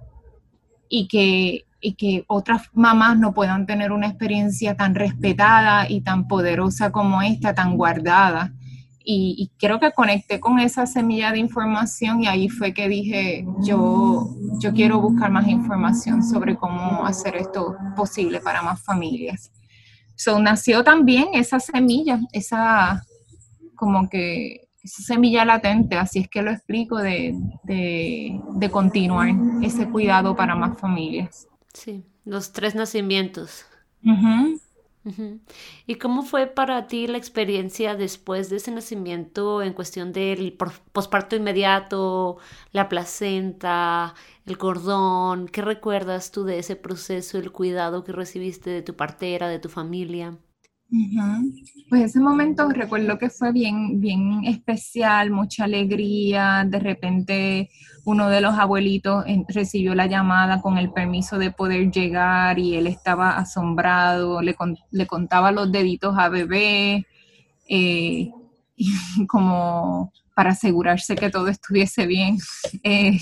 [0.89, 6.27] y que, y que otras mamás no puedan tener una experiencia tan respetada y tan
[6.27, 8.53] poderosa como esta, tan guardada.
[9.03, 13.45] Y, y, creo que conecté con esa semilla de información y ahí fue que dije,
[13.63, 19.49] yo, yo quiero buscar más información sobre cómo hacer esto posible para más familias.
[20.15, 23.01] So, nació también esa semilla, esa
[23.75, 29.29] como que esa semilla latente, así es que lo explico, de, de, continuar
[29.61, 31.47] ese cuidado para más familias.
[31.77, 33.67] Sí, los tres nacimientos.
[35.85, 40.57] ¿Y cómo fue para ti la experiencia después de ese nacimiento en cuestión del
[40.91, 42.37] posparto inmediato,
[42.71, 44.15] la placenta,
[44.47, 45.47] el cordón?
[45.47, 49.69] ¿Qué recuerdas tú de ese proceso, el cuidado que recibiste de tu partera, de tu
[49.69, 50.35] familia?
[51.89, 56.65] Pues ese momento recuerdo que fue bien, bien especial, mucha alegría.
[56.65, 57.69] De repente
[58.05, 62.87] uno de los abuelitos recibió la llamada con el permiso de poder llegar y él
[62.87, 64.55] estaba asombrado, le,
[65.05, 67.05] contaba los deditos a bebé,
[67.67, 68.31] eh,
[69.27, 72.37] como para asegurarse que todo estuviese bien.
[72.83, 73.17] Eh,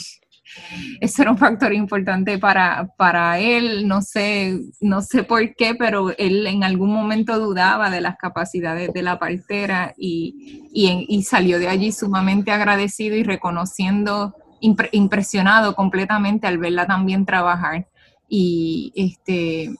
[0.99, 6.15] eso era un factor importante para, para él, no sé, no sé por qué, pero
[6.17, 11.67] él en algún momento dudaba de las capacidades de la partera y, y, salió de
[11.67, 17.87] allí sumamente agradecido y reconociendo, impresionado completamente al verla también trabajar.
[18.27, 19.75] Y este,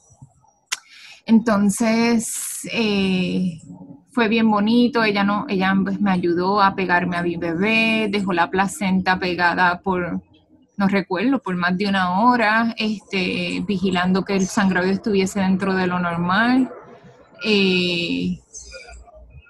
[1.26, 3.60] entonces, eh,
[4.12, 8.32] fue bien bonito, ella no, ella pues, me ayudó a pegarme a mi bebé, dejó
[8.32, 10.22] la placenta pegada por,
[10.78, 15.88] no recuerdo, por más de una hora, este, vigilando que el sangrado estuviese dentro de
[15.88, 16.72] lo normal.
[17.44, 18.40] Eh,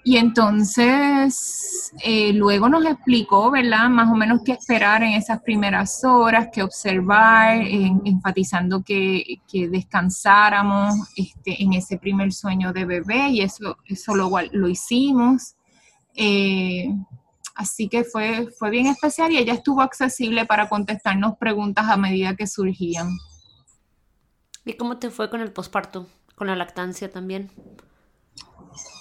[0.08, 3.90] y entonces eh, luego nos explicó, ¿verdad?
[3.90, 11.62] Más o menos qué esperar en esas primeras horas, qué observar, enfatizando que, descansáramos este,
[11.64, 15.56] en ese primer sueño de bebé y eso, eso lo, lo hicimos.
[16.14, 16.88] Eh,
[17.56, 22.36] Así que fue, fue bien especial y ella estuvo accesible para contestarnos preguntas a medida
[22.36, 23.10] que surgían.
[24.66, 26.08] ¿Y cómo te fue con el posparto?
[26.36, 27.50] ¿Con la lactancia también?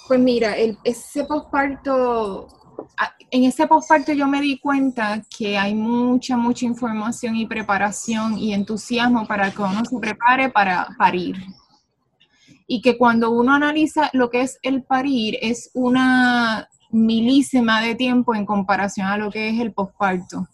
[0.07, 2.47] Pues mira, ese posparto,
[3.29, 8.53] en ese posparto yo me di cuenta que hay mucha, mucha información y preparación y
[8.53, 11.35] entusiasmo para que uno se prepare para parir.
[12.67, 18.33] Y que cuando uno analiza lo que es el parir, es una milísima de tiempo
[18.33, 20.47] en comparación a lo que es el posparto.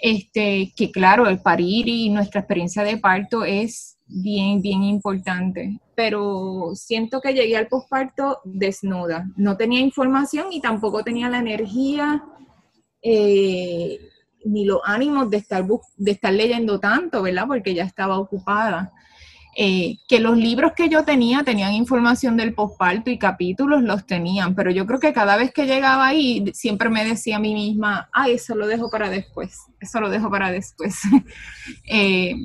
[0.00, 6.70] Este, que claro, el parir y nuestra experiencia de parto es bien, bien importante, pero
[6.74, 9.28] siento que llegué al posparto desnuda.
[9.36, 12.24] No tenía información y tampoco tenía la energía
[13.02, 13.98] eh,
[14.44, 15.66] ni los ánimos de estar,
[15.96, 17.46] de estar leyendo tanto, ¿verdad?
[17.46, 18.92] Porque ya estaba ocupada.
[19.60, 24.54] Eh, que los libros que yo tenía tenían información del posparto y capítulos los tenían,
[24.54, 28.08] pero yo creo que cada vez que llegaba ahí siempre me decía a mí misma,
[28.12, 31.00] ay, eso lo dejo para después, eso lo dejo para después.
[31.90, 32.36] Eh,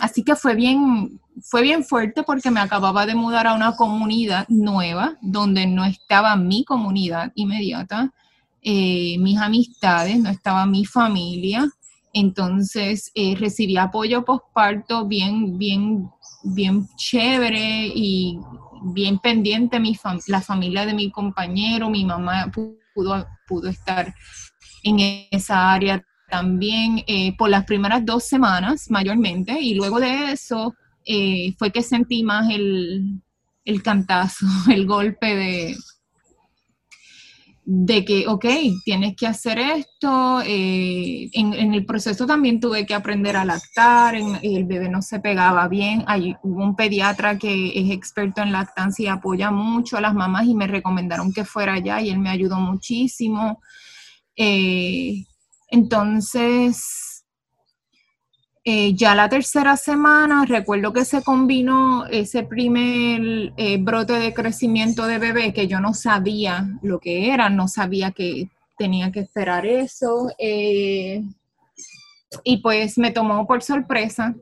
[0.00, 4.46] así que fue bien, fue bien fuerte porque me acababa de mudar a una comunidad
[4.48, 8.14] nueva donde no estaba mi comunidad inmediata,
[8.62, 11.68] eh, mis amistades, no estaba mi familia.
[12.14, 16.08] Entonces recibí apoyo postparto bien, bien,
[16.42, 18.38] bien chévere y
[18.82, 19.80] bien pendiente.
[19.80, 24.14] Mi la familia de mi compañero, mi mamá pudo, pudo estar
[24.82, 30.74] en esa área también eh, por las primeras dos semanas mayormente y luego de eso
[31.04, 33.22] eh, fue que sentí más el,
[33.64, 35.76] el cantazo, el golpe de,
[37.70, 38.46] de que, ok,
[38.82, 40.40] tienes que hacer esto.
[40.42, 45.68] Eh, en, el proceso también tuve que aprender a lactar, el bebé no se pegaba
[45.68, 46.02] bien.
[46.06, 50.46] Hay, hubo un pediatra que es experto en lactancia y apoya mucho a las mamás
[50.46, 53.60] y me recomendaron que fuera allá y él me ayudó muchísimo.
[54.34, 55.26] Eh,
[55.68, 57.07] entonces,
[58.70, 65.06] eh, ya la tercera semana, recuerdo que se combinó ese primer eh, brote de crecimiento
[65.06, 69.64] de bebé que yo no sabía lo que era, no sabía que tenía que esperar
[69.64, 70.30] eso.
[70.38, 71.22] Eh,
[72.44, 74.34] y pues me tomó por sorpresa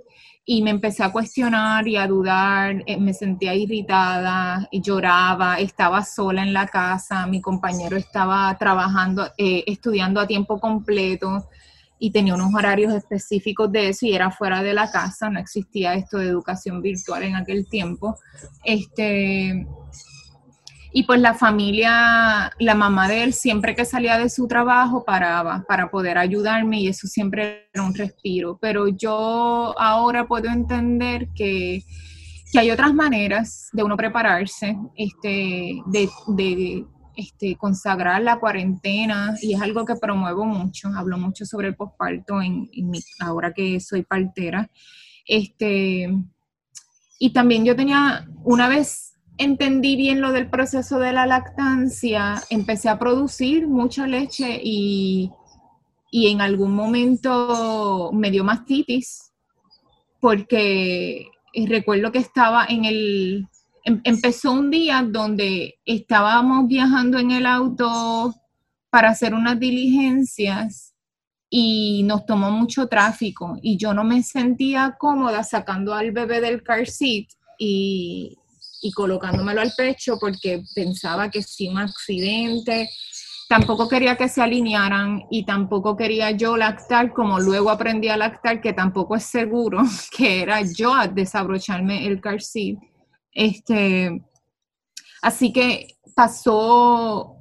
[0.44, 6.52] y me empecé a cuestionar y a dudar, me sentía irritada, lloraba, estaba sola en
[6.52, 11.48] la casa, mi compañero estaba trabajando, estudiando a tiempo completo
[11.98, 15.94] y tenía unos horarios específicos de eso y era fuera de la casa, no existía
[15.94, 18.16] esto de educación virtual en aquel tiempo.
[18.64, 19.66] Este,
[20.92, 25.64] y pues la familia, la mamá de él, siempre que salía de su trabajo, paraba
[25.68, 28.58] para poder ayudarme y eso siempre era un respiro.
[28.60, 31.82] Pero yo ahora puedo entender que,
[32.52, 36.86] que hay otras maneras de uno prepararse, este, de, de
[37.16, 42.40] este, consagrar la cuarentena y es algo que promuevo mucho, hablo mucho sobre el posparto
[42.42, 42.70] en,
[43.20, 44.70] ahora que soy partera.
[45.26, 46.14] Este,
[47.18, 52.88] y también yo tenía, una vez entendí bien lo del proceso de la lactancia, empecé
[52.88, 55.30] a producir mucha leche y,
[56.10, 59.32] y en algún momento me dio mastitis
[60.20, 61.28] porque
[61.64, 63.48] recuerdo que estaba en el
[63.86, 68.34] empezó un día donde estábamos viajando en el auto
[68.90, 70.94] para hacer unas diligencias
[71.48, 76.64] y nos tomó mucho tráfico y yo no me sentía cómoda sacando al bebé del
[76.64, 77.28] car seat
[77.58, 78.36] y,
[78.94, 82.88] colocándomelo al pecho porque pensaba que si un accidente,
[83.48, 88.60] tampoco quería que se alinearan y tampoco quería yo lactar como luego aprendí a lactar
[88.60, 89.82] que tampoco es seguro
[90.16, 92.78] que era yo a desabrocharme el car seat
[93.36, 94.22] este,
[95.20, 97.36] así que pasó,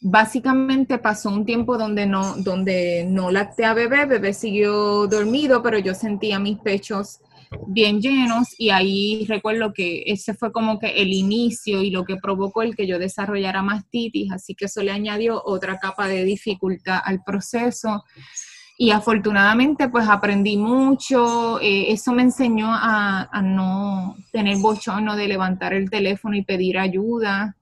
[0.00, 5.78] básicamente pasó un tiempo donde no, donde no lacté a bebé, bebé siguió dormido, pero
[5.78, 7.20] yo sentía mis pechos
[7.68, 12.16] bien llenos y ahí recuerdo que ese fue como que el inicio y lo que
[12.16, 16.98] provocó el que yo desarrollara mastitis, así que eso le añadió otra capa de dificultad
[17.04, 18.02] al proceso
[18.78, 25.72] y afortunadamente pues aprendí mucho, eh, eso me enseñó a, no tener bochorno de levantar
[25.72, 27.56] el teléfono y pedir ayuda,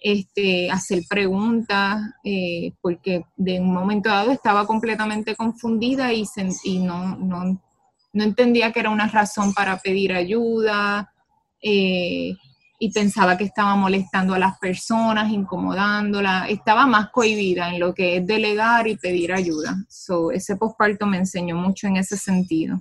[0.00, 6.24] este, hacer preguntas, eh, porque de un momento dado estaba completamente confundida y,
[6.80, 7.60] no, no,
[8.12, 11.12] no, entendía que era una razón para pedir ayuda.
[11.62, 12.34] Eh,
[12.78, 18.18] y pensaba que estaba molestando a las personas, incomodándola, estaba más cohibida en lo que
[18.18, 19.76] es delegar y pedir ayuda.
[19.88, 22.80] So, ese posparto me enseñó mucho en ese sentido.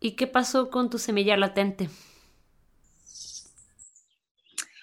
[0.00, 1.88] ¿Y qué pasó con tu semilla latente?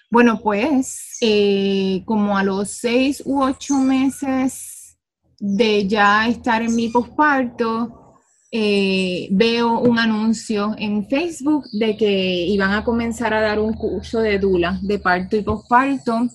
[0.10, 4.98] Bueno, pues eh, como a los seis u ocho meses
[5.40, 8.01] de ya estar en mi posparto,
[8.54, 14.20] eh, veo un anuncio en Facebook de que iban a comenzar a dar un curso
[14.20, 16.28] de Dula, de parto y posparto,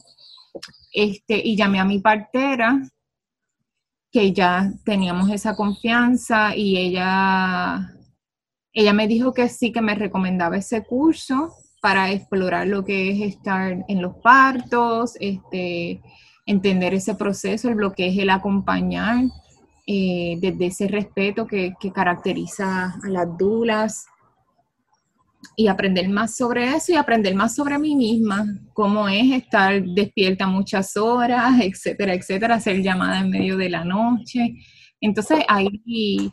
[0.93, 2.81] este, y llamé a mi partera,
[4.11, 7.95] que ya teníamos esa confianza, y ella,
[8.73, 11.53] ella me dijo que sí, que me recomendaba ese curso
[11.83, 16.01] para explorar lo que es estar en los partos, este,
[16.47, 19.27] entender ese proceso, que es el acompañar
[19.87, 24.07] eh, desde ese respeto que, caracteriza a las dulas
[25.57, 30.49] y aprender más sobre eso y aprender más sobre mí misma, cómo es estar despierta
[30.49, 34.57] muchas horas, etcétera, etcétera, hacer llamada en medio de la noche.
[35.01, 36.33] Entonces ahí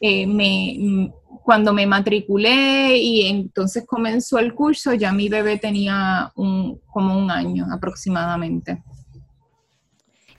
[0.00, 1.10] eh, me,
[1.44, 7.30] cuando me matriculé y entonces comenzó el curso, ya mi bebé tenía un, como un
[7.30, 8.82] año aproximadamente.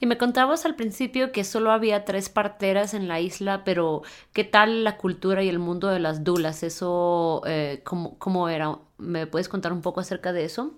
[0.02, 4.46] Y me contabas al principio que solo había tres parteras en la isla, pero ¿qué
[4.46, 6.64] tal la cultura y el mundo de las dulas?
[6.64, 8.78] ¿Eso eh, ¿cómo, era?
[8.98, 10.74] ¿Me puedes contar un poco acerca de eso?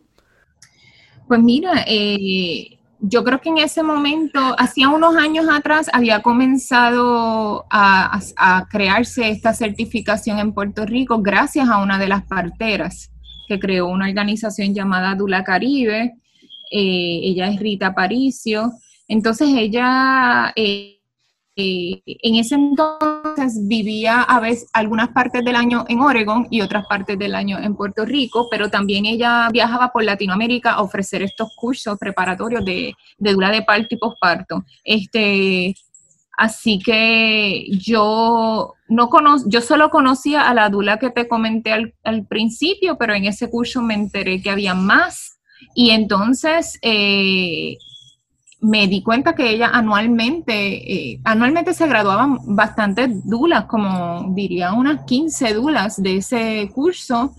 [1.28, 7.66] Pues mira, eh, yo creo que en ese momento, hacía unos años atrás, había comenzado
[7.70, 8.20] a,
[8.70, 13.12] crearse esta certificación en Puerto Rico gracias a una de las parteras
[13.48, 16.16] que creó una organización llamada Dula Caribe.
[16.72, 18.72] Eh, ella es Rita Paricio.
[19.12, 21.02] Entonces ella eh,
[21.58, 26.86] eh, en ese entonces vivía a veces algunas partes del año en Oregon y otras
[26.88, 31.54] partes del año en Puerto Rico, pero también ella viajaba por Latinoamérica a ofrecer estos
[31.58, 34.64] cursos preparatorios de, de dura de parto y posparto.
[34.86, 35.76] Este,
[36.38, 41.94] así que yo no conozco, yo solo conocía a la dula que te comenté al,
[42.06, 45.42] al, principio, pero en ese curso me enteré que había más.
[45.76, 47.76] Y entonces eh,
[48.62, 55.04] me di cuenta que ella anualmente, eh, anualmente se graduaban bastantes dulas, como diría unas
[55.06, 57.34] 15 dulas de ese curso.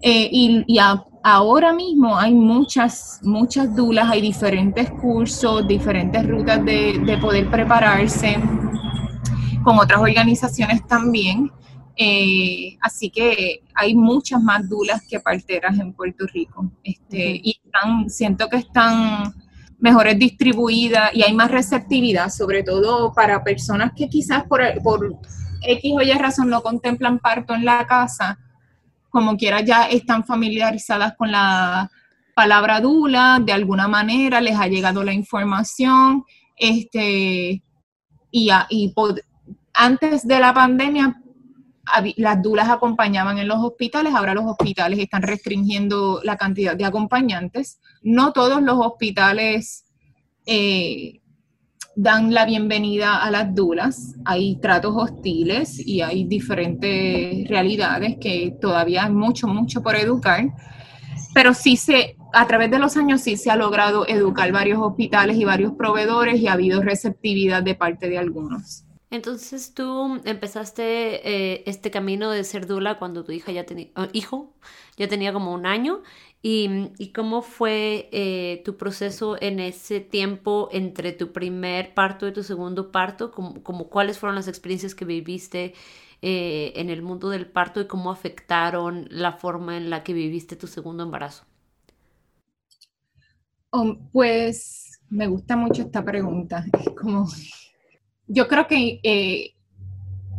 [0.00, 0.78] Eh, y,
[1.26, 8.36] ahora mismo hay muchas, muchas dulas, hay diferentes cursos, diferentes rutas de, poder prepararse
[9.62, 11.50] con otras organizaciones también.
[11.96, 16.70] Eh, así que hay muchas más dulas que parteras en Puerto Rico.
[16.82, 19.32] Este, Y están, siento que están
[19.84, 25.18] mejores distribuidas y hay más receptividad, sobre todo para personas que quizás por, por
[25.60, 28.38] X o Y razón no contemplan parto en la casa,
[29.10, 31.90] como quiera ya están familiarizadas con la
[32.34, 36.24] palabra dula, de alguna manera les ha llegado la información,
[36.56, 37.62] este,
[38.30, 38.94] y, y
[39.74, 41.20] antes de la pandemia
[42.16, 47.80] las dulas acompañaban en los hospitales, ahora los hospitales están restringiendo la cantidad de acompañantes.
[48.02, 49.84] No todos los hospitales
[50.46, 51.20] eh,
[51.96, 59.04] dan la bienvenida a las dulas, hay tratos hostiles y hay diferentes realidades que todavía
[59.04, 60.52] hay mucho, mucho por educar,
[61.32, 65.36] pero sí se, a través de los años sí se ha logrado educar varios hospitales
[65.36, 68.84] y varios proveedores y ha habido receptividad de parte de algunos.
[69.14, 74.08] Entonces tú empezaste eh, este camino de ser dula cuando tu hija ya tenía, ah,
[74.12, 74.52] hijo,
[74.96, 76.02] ya tenía como un año.
[76.42, 82.42] ¿Y, cómo fue eh, tu proceso en ese tiempo entre tu primer parto y tu
[82.42, 83.30] segundo parto?
[83.30, 85.74] Como, ¿Cuáles fueron las experiencias que viviste
[86.20, 90.56] eh, en el mundo del parto y cómo afectaron la forma en la que viviste
[90.56, 91.44] tu segundo embarazo?
[93.70, 96.64] Oh, pues me gusta mucho esta pregunta.
[96.78, 97.26] Es como
[98.26, 99.54] yo creo que eh,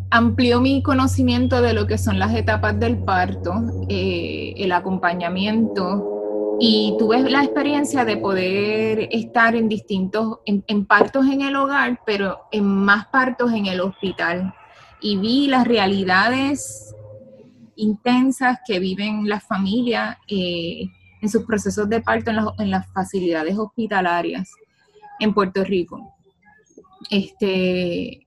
[0.09, 3.53] amplió mi conocimiento de lo que son las etapas del parto,
[3.89, 6.11] eh, el acompañamiento
[6.59, 12.47] y tuve la experiencia de poder estar en distintos, en, partos en el hogar, pero
[12.51, 14.53] en más partos en el hospital.
[15.01, 16.95] Y vi las realidades
[17.75, 20.85] intensas que viven las familias eh,
[21.21, 24.49] en sus procesos de parto en las facilidades hospitalarias
[25.19, 26.14] en Puerto Rico.
[27.09, 28.25] Este,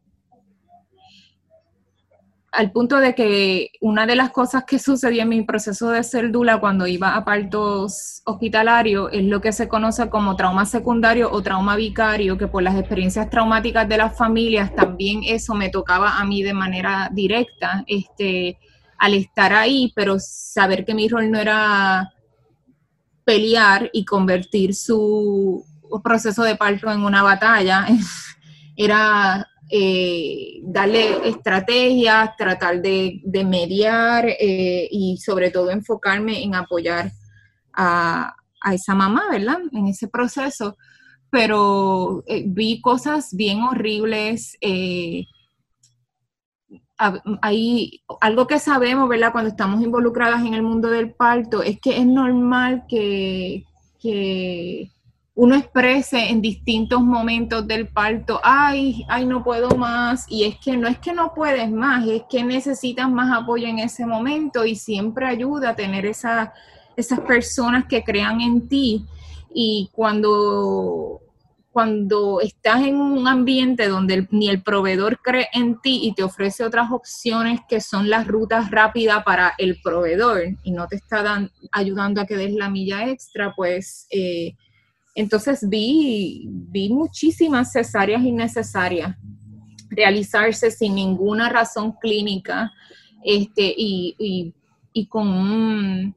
[2.50, 6.32] al punto de que una de las cosas que sucedió en mi proceso de ser
[6.32, 11.42] dula cuando iba a partos hospitalarios es lo que se conoce como trauma secundario o
[11.42, 16.24] trauma vicario, que por las experiencias traumáticas de las familias también eso me tocaba a
[16.24, 18.58] mí de manera directa, este,
[18.98, 22.12] al estar ahí, pero saber que mi rol no era
[23.24, 25.64] pelear y convertir su
[26.02, 27.86] proceso de parto en una batalla.
[28.78, 37.10] Era eh, darle estrategias, tratar de, mediar eh, y sobre todo enfocarme en apoyar
[37.74, 38.34] a,
[38.72, 39.58] esa mamá, ¿verdad?
[39.72, 40.76] En ese proceso.
[41.30, 44.56] Pero eh, vi cosas bien horribles.
[47.42, 49.32] hay algo que sabemos, ¿verdad?
[49.32, 53.64] Cuando estamos involucradas en el mundo del parto, es que es normal que,
[54.00, 54.90] que
[55.38, 60.76] uno exprese en distintos momentos del parto, ay, ay, no puedo más, y es que
[60.76, 64.74] no es que no puedes más, es que necesitas más apoyo en ese momento y
[64.74, 66.52] siempre ayuda a tener esa,
[66.96, 69.06] esas personas que crean en ti.
[69.54, 71.20] Y cuando,
[71.70, 76.64] cuando estás en un ambiente donde ni el proveedor cree en ti y te ofrece
[76.64, 82.20] otras opciones que son las rutas rápidas para el proveedor y no te está ayudando
[82.20, 84.08] a que des la milla extra, pues...
[84.10, 84.56] Eh,
[85.14, 89.16] entonces vi, vi muchísimas cesáreas innecesarias
[89.90, 92.72] realizarse sin ninguna razón clínica
[93.24, 94.54] este, y,
[95.08, 96.14] con un,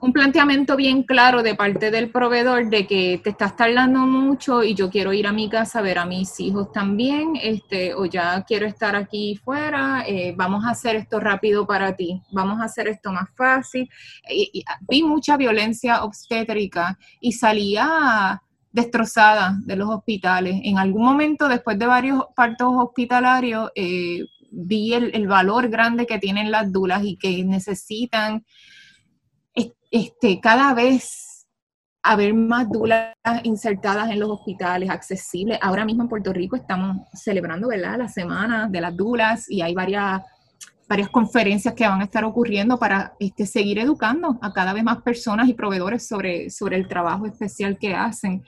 [0.00, 4.74] un planteamiento bien claro de parte del proveedor de que te estás tardando mucho y
[4.74, 8.42] yo quiero ir a mi casa a ver a mis hijos también, este, o ya
[8.44, 12.88] quiero estar aquí fuera, eh, vamos a hacer esto rápido para ti, vamos a hacer
[12.88, 13.88] esto más fácil.
[14.88, 18.42] vi mucha violencia obstétrica y salía
[18.72, 20.60] destrozada de los hospitales.
[20.64, 26.18] En algún momento, después de varios partos hospitalarios, eh, vi el, el, valor grande que
[26.18, 28.44] tienen las dulas y que necesitan
[29.90, 31.30] este, cada vez
[32.02, 35.58] haber más dulas insertadas en los hospitales, accesibles.
[35.60, 39.74] Ahora mismo en Puerto Rico estamos celebrando, ¿verdad?, la semana de las dulas y hay
[39.74, 40.22] varias,
[40.88, 45.02] varias conferencias que van a estar ocurriendo para este, seguir educando a cada vez más
[45.02, 48.42] personas y proveedores sobre, sobre el trabajo especial que hacen.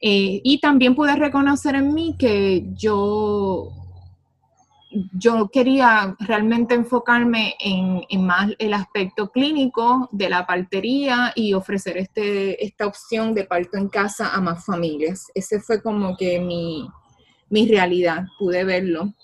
[0.00, 3.70] Eh, y también pude reconocer en mí que yo
[5.12, 12.64] yo quería realmente enfocarme en, más el aspecto clínico de la partería y ofrecer este,
[12.64, 15.26] esta opción de parto en casa a más familias.
[15.34, 16.88] Ese fue como que mi,
[17.50, 19.14] mi realidad, pude verlo.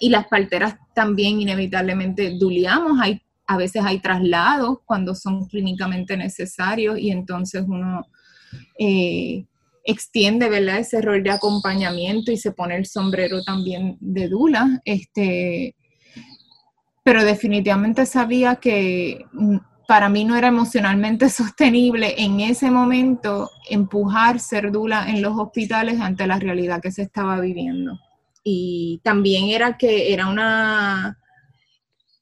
[0.00, 6.98] Y las parteras también inevitablemente duliamos, hay, a veces hay traslados cuando son clínicamente necesarios
[6.98, 8.06] y entonces uno...
[8.78, 9.46] Eh,
[9.84, 10.78] extiende, ¿verdad?
[10.78, 14.80] Ese rol de acompañamiento y se pone el sombrero también de Dula.
[14.84, 15.76] Este,
[17.02, 24.40] pero definitivamente sabía que mm, para mí no era emocionalmente sostenible en ese momento empujar
[24.40, 27.98] ser Dula en los hospitales ante la realidad que se estaba viviendo.
[28.42, 31.18] Y también era que era una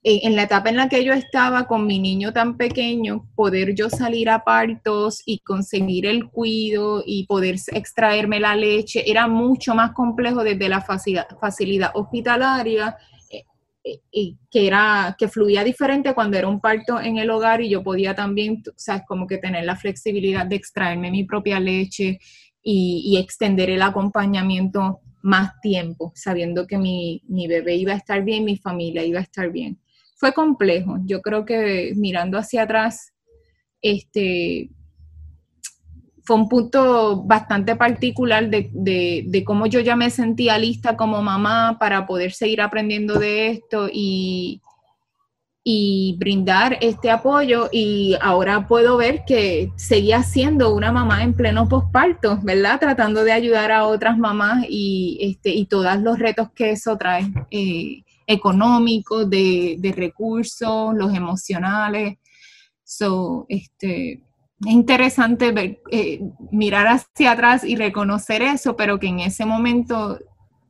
[0.05, 3.89] en la etapa en la que yo estaba con mi niño tan pequeño, poder yo
[3.89, 9.93] salir a partos y conseguir el cuido y poder extraerme la leche era mucho más
[9.93, 12.97] complejo desde la facilidad, hospitalaria
[13.31, 17.69] eh, eh, que era que fluía diferente cuando era un parto en el hogar y
[17.69, 22.19] yo podía también, sabes, como que tener la flexibilidad de extraerme mi propia leche
[22.61, 28.25] y, y extender el acompañamiento más tiempo, sabiendo que mi, mi bebé iba a estar
[28.25, 29.79] bien, mi familia iba a estar bien
[30.23, 30.99] fue complejo.
[31.05, 33.13] Yo creo que mirando hacia atrás,
[33.83, 34.71] este,
[36.23, 42.07] fue un punto bastante particular de, cómo yo ya me sentía lista como mamá para
[42.07, 44.61] poder seguir aprendiendo de esto y,
[46.19, 52.39] brindar este apoyo y ahora puedo ver que seguía siendo una mamá en pleno posparto,
[52.45, 52.79] ¿verdad?
[52.79, 57.27] Tratando de ayudar a otras mamás y, este, y todos los retos que eso trae.
[57.51, 62.19] Eh, económicos, de, recursos, los emocionales.
[62.85, 64.23] So, este,
[64.65, 66.21] es interesante ver, eh,
[66.51, 70.19] mirar hacia atrás y reconocer eso, pero que en ese momento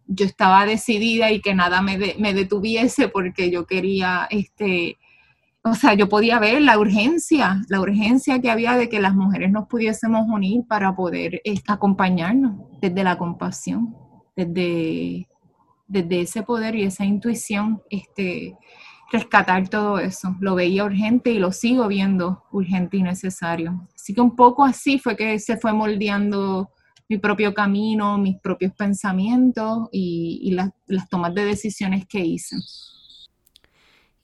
[0.06, 4.98] yo estaba decidida y que nada me, me detuviese porque yo quería, este,
[5.64, 9.52] o sea, yo podía ver la urgencia, la urgencia que había de que las mujeres
[9.52, 13.94] nos pudiésemos unir para poder eh, acompañarnos desde la compasión,
[14.34, 15.28] desde
[15.92, 18.56] desde ese poder y esa intuición, este,
[19.12, 20.34] rescatar todo eso.
[20.40, 23.86] Lo veía urgente y lo sigo viendo urgente y necesario.
[23.94, 26.70] Así que un poco así fue que se fue moldeando
[27.10, 32.56] mi propio camino, mis propios pensamientos y, las, las tomas de decisiones que hice.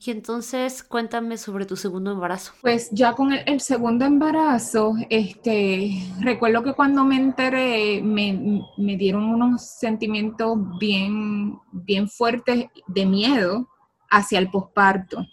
[0.01, 2.53] Y entonces cuéntame sobre tu segundo embarazo.
[2.61, 5.90] Pues ya con el, segundo embarazo, este,
[6.20, 13.68] recuerdo que cuando me enteré me, me, dieron unos sentimientos bien, bien fuertes de miedo
[14.09, 15.26] hacia el posparto.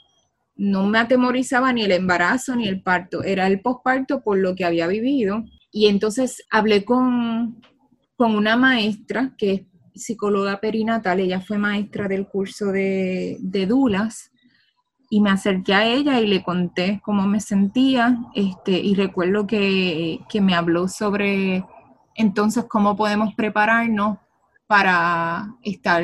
[0.56, 4.66] No me atemorizaba ni el embarazo ni el parto, era el posparto por lo que
[4.66, 5.44] había vivido.
[5.72, 7.62] Y entonces hablé con,
[8.18, 9.62] con una maestra que es
[9.94, 14.32] psicóloga perinatal, ella fue maestra del curso de, de Dulas
[15.16, 20.20] y me acerqué a ella y le conté cómo me sentía, este, y recuerdo que,
[20.42, 21.64] me habló sobre
[22.16, 24.18] entonces cómo podemos prepararnos
[24.68, 26.04] para estar,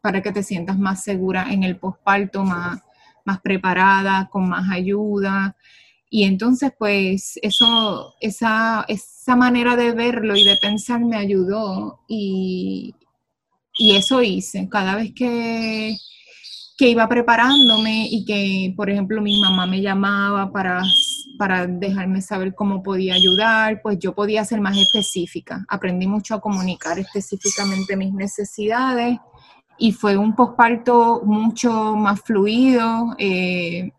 [0.00, 2.80] para que te sientas más segura en el posparto, más,
[3.24, 5.56] más preparada, con más ayuda.
[6.08, 12.94] Y entonces, pues, eso, esa, esa manera de verlo y de pensar me ayudó y,
[13.76, 14.68] y eso hice.
[14.68, 15.96] Cada vez que,
[16.78, 20.80] que iba preparándome y que, por ejemplo, mi mamá me llamaba para,
[21.36, 25.66] para dejarme saber cómo podía ayudar, pues yo podía ser más específica.
[25.68, 29.18] Aprendí mucho a comunicar específicamente mis necesidades
[29.76, 33.12] y fue un posparto mucho más fluido.
[33.18, 33.90] Eh,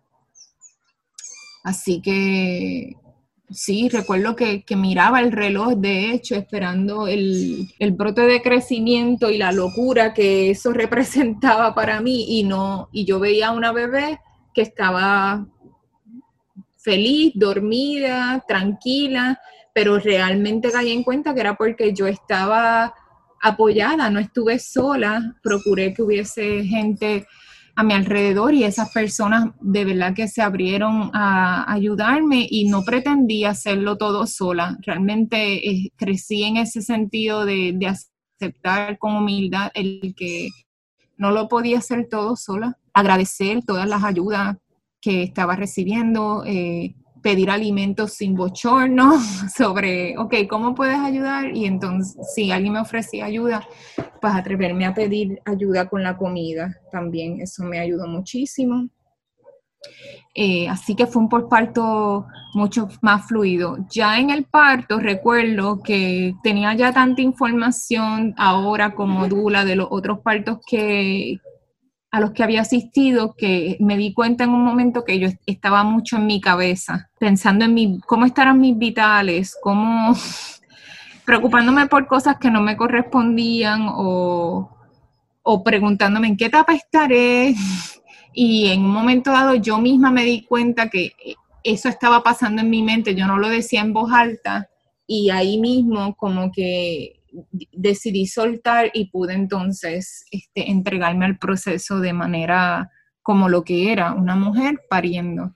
[1.65, 2.95] así que
[3.51, 9.51] Sí, recuerdo que, miraba el reloj, de hecho, esperando el, brote de crecimiento y la
[9.51, 14.19] locura que eso representaba para mí y no, y yo veía a una bebé
[14.53, 15.47] que estaba
[16.77, 19.39] feliz, dormida, tranquila,
[19.73, 22.93] pero realmente caí en cuenta que era porque yo estaba
[23.41, 27.25] apoyada, no estuve sola, procuré que hubiese gente
[27.79, 32.83] a mi alrededor y esas personas de verdad que se abrieron a ayudarme y no
[32.83, 34.77] pretendí hacerlo todo sola.
[34.81, 37.79] Realmente eh, crecí en ese sentido de,
[38.37, 40.49] aceptar con humildad el que
[41.15, 44.57] no lo podía hacer todo sola, agradecer todas las ayudas
[44.99, 49.13] que estaba recibiendo, eh, pedir alimentos sin bochorno,
[49.55, 51.55] sobre, ok, ¿cómo puedes ayudar?
[51.55, 53.67] Y entonces, si alguien me ofrecía ayuda,
[54.21, 58.89] pues atreverme a pedir ayuda con la comida también, eso me ayudó muchísimo.
[60.35, 63.77] Eh, así que fue un parto mucho más fluido.
[63.89, 69.87] Ya en el parto recuerdo que tenía ya tanta información ahora como Dula de los
[69.89, 71.39] otros partos que,
[72.11, 75.83] a los que había asistido que me di cuenta en un momento que yo estaba
[75.83, 80.15] mucho en mi cabeza, pensando en mi, cómo estarán mis vitales, cómo
[81.25, 84.69] preocupándome por cosas que no me correspondían o,
[85.43, 87.55] o preguntándome en qué etapa estaré.
[88.31, 91.13] Y en un momento dado yo misma me di cuenta que
[91.63, 94.69] eso estaba pasando en mi mente, yo no lo decía en voz alta
[95.07, 97.18] y ahí mismo como que
[97.71, 102.89] decidí soltar y pude entonces este, entregarme al proceso de manera
[103.21, 105.55] como lo que era, una mujer pariendo,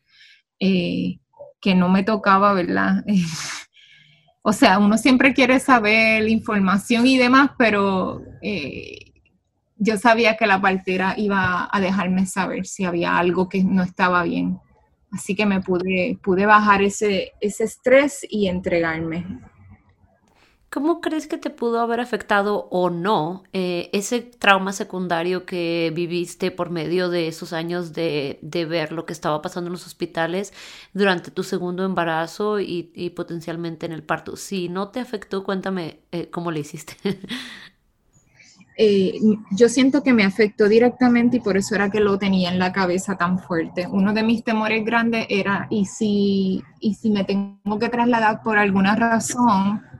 [0.60, 1.20] eh,
[1.60, 3.04] que no me tocaba, ¿verdad?
[4.42, 9.14] o sea, uno siempre quiere saber información y demás, pero eh,
[9.78, 14.24] yo sabía que la partera iba a dejarme saber si había algo que no estaba
[14.24, 14.60] bien.
[15.12, 19.26] Así que me pude, pude bajar ese, ese estrés y entregarme.
[20.74, 26.50] ¿Cómo crees que te pudo haber afectado o no eh, ese trauma secundario que viviste
[26.50, 30.52] por medio de esos años de, ver lo que estaba pasando en los hospitales
[30.92, 34.36] durante tu segundo embarazo y, potencialmente en el parto?
[34.36, 36.96] Si no te afectó, cuéntame eh, cómo le hiciste.
[38.76, 39.20] Eh,
[39.52, 42.74] yo siento que me afectó directamente y por eso era que lo tenía en la
[42.74, 43.86] cabeza tan fuerte.
[43.88, 48.58] Uno de mis temores grandes era, ¿y si, y si me tengo que trasladar por
[48.58, 49.93] alguna razón?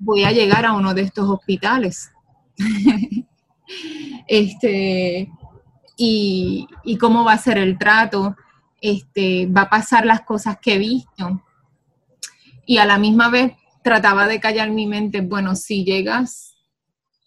[0.00, 2.10] Voy a llegar a uno de estos hospitales.
[4.26, 5.30] este,
[5.96, 6.66] y,
[6.98, 8.34] cómo va a ser el trato,
[8.80, 11.42] este, va a pasar las cosas que he visto.
[12.66, 13.52] Y a la misma vez
[13.84, 16.56] trataba de callar mi mente, bueno, si llegas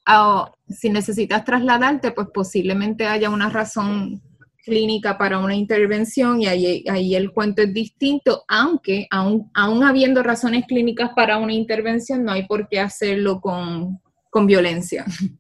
[0.06, 4.22] a, si necesitas trasladarte, pues posiblemente haya una razón
[4.64, 10.24] clínica para una intervención y ahí, ahí el cuento es distinto, aunque aún, aún, habiendo
[10.24, 15.06] razones clínicas para una intervención, no hay por qué hacerlo con, con violencia.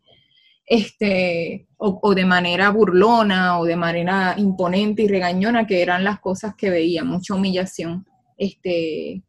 [0.65, 6.55] Este, o, de manera burlona o de manera imponente y regañona, que eran las cosas
[6.55, 8.05] que veía, mucha humillación,
[8.37, 9.21] este,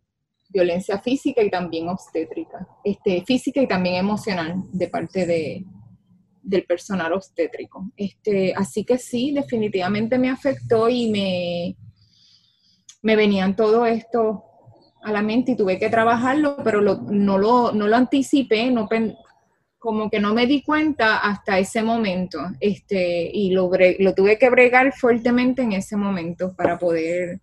[0.48, 5.64] violencia física y también obstétrica, este, física y también emocional de parte de,
[6.44, 7.90] del personal obstétrico.
[7.96, 11.76] Este, así que sí, definitivamente me afectó y me,
[13.02, 14.44] me venían todo esto
[15.02, 18.88] a la mente y tuve que trabajarlo, pero no, lo, no lo anticipé, no,
[19.78, 24.48] como que no me di cuenta hasta ese momento, este, y lo, lo tuve que
[24.48, 27.40] bregar fuertemente en ese momento para poder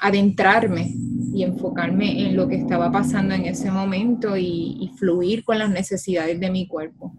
[0.00, 0.92] adentrarme
[1.34, 6.38] y enfocarme en lo que estaba pasando en ese momento y fluir con las necesidades
[6.38, 7.12] de mi cuerpo.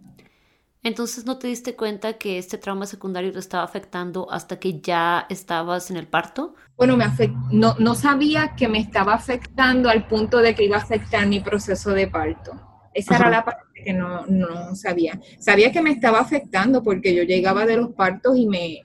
[0.81, 5.25] Entonces no te diste cuenta que este trauma secundario te estaba afectando hasta que ya
[5.29, 6.55] estabas en el parto?
[6.77, 7.05] Bueno, me
[7.51, 11.41] no, no sabía que me estaba afectando al punto de que iba a afectar mi
[11.41, 12.53] proceso de parto.
[12.93, 15.19] Esa era la parte que no, no, sabía.
[15.37, 18.81] Sabía que me estaba afectando porque yo llegaba de los partos y me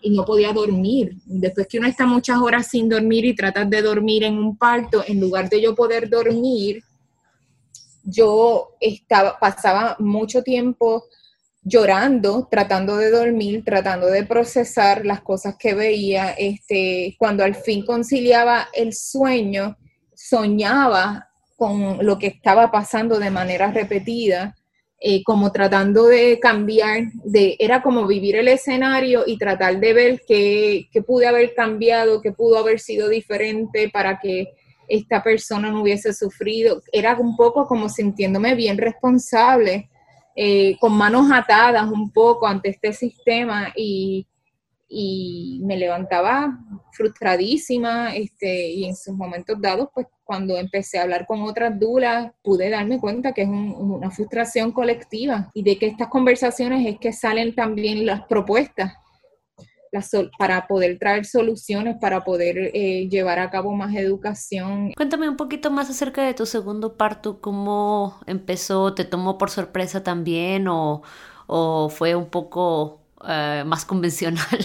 [0.00, 1.16] y no podía dormir.
[1.24, 5.02] Después que uno está muchas horas sin dormir y tratas de dormir en un parto,
[5.06, 6.82] en lugar de yo poder dormir,
[8.02, 11.04] yo estaba pasaba mucho tiempo
[11.64, 16.32] llorando, tratando de dormir, tratando de procesar las cosas que veía.
[16.32, 19.76] Este, cuando al fin conciliaba el sueño,
[20.14, 24.54] soñaba con lo que estaba pasando de manera repetida,
[25.00, 30.22] eh, como tratando de cambiar, de, era como vivir el escenario y tratar de ver
[30.26, 34.48] qué, qué pude haber cambiado, qué pudo haber sido diferente para que
[34.88, 36.82] esta persona no hubiese sufrido.
[36.92, 39.88] Era un poco como sintiéndome bien responsable
[40.34, 44.26] eh, con manos atadas un poco ante este sistema y,
[44.88, 46.58] y me levantaba
[46.92, 52.32] frustradísima este, y en sus momentos dados, pues cuando empecé a hablar con otras dulas,
[52.42, 55.50] pude darme cuenta que es una frustración colectiva.
[55.52, 58.94] Y de que estas conversaciones es que salen también las propuestas
[60.38, 64.92] para poder traer soluciones, para poder eh, llevar a cabo más educación.
[64.96, 70.02] Cuéntame un poquito más acerca de tu segundo parto, cómo empezó, te tomó por sorpresa
[70.02, 71.02] también o,
[71.90, 74.58] fue un poco eh, más convencional.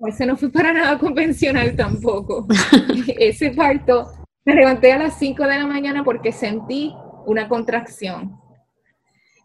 [0.00, 2.46] No, ese no fue para nada convencional tampoco.
[3.18, 4.12] ese parto,
[4.44, 6.94] me levanté a las 5 de la mañana porque sentí
[7.26, 8.38] una contracción.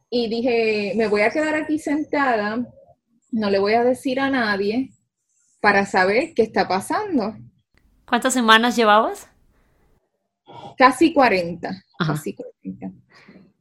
[0.10, 2.66] Y dije, me voy a quedar aquí sentada,
[3.32, 4.92] no le voy a decir a nadie
[5.62, 7.36] para saber qué está pasando.
[8.06, 9.30] ¿Cuántas semanas llevabas?
[10.78, 11.84] Casi 40.
[12.00, 12.92] Casi 40.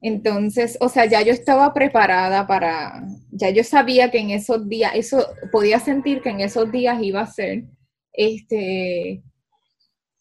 [0.02, 4.92] Entonces, o sea, ya yo estaba preparada para, ya yo sabía que en esos días,
[4.94, 7.64] eso, podía sentir que en esos días iba a ser,
[8.12, 9.22] este,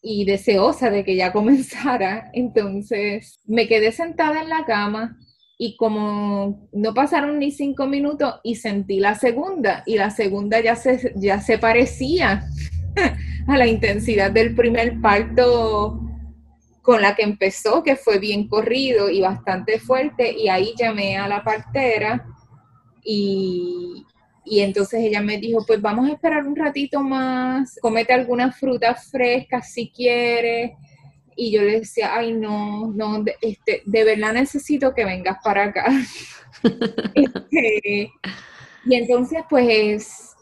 [0.02, 2.30] y deseosa de que ya comenzara.
[2.34, 5.18] Entonces, me quedé sentada en la cama
[5.62, 10.74] y como no pasaron ni cinco minutos y sentí la segunda, y la segunda ya
[10.74, 12.46] se, ya se parecía
[13.46, 16.00] a la intensidad del primer parto
[16.80, 21.28] con la que empezó, que fue bien corrido y bastante fuerte, y ahí llamé a
[21.28, 22.24] la partera
[23.04, 24.06] y,
[24.46, 29.70] entonces ella me dijo, pues vamos a esperar un ratito más, comete algunas frutas frescas
[29.70, 30.70] si quieres.
[31.42, 35.64] Y yo le decía, ay no, no, de, este, de verdad necesito que vengas para
[35.64, 35.90] acá.
[37.14, 38.12] Este,
[38.84, 40.34] y entonces pues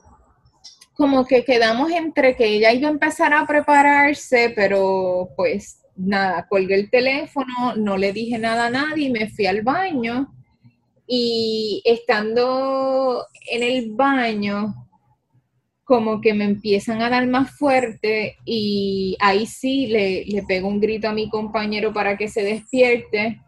[0.95, 6.75] como que quedamos entre que ella iba a empezar a prepararse, pero pues nada, colgué
[6.75, 10.35] el teléfono, no le dije nada a nadie, me fui al baño
[11.07, 14.88] y estando en el baño,
[15.89, 20.81] como que me empiezan a dar más fuerte y ahí sí le, le pego un
[20.81, 23.41] grito a mi compañero para que se despierte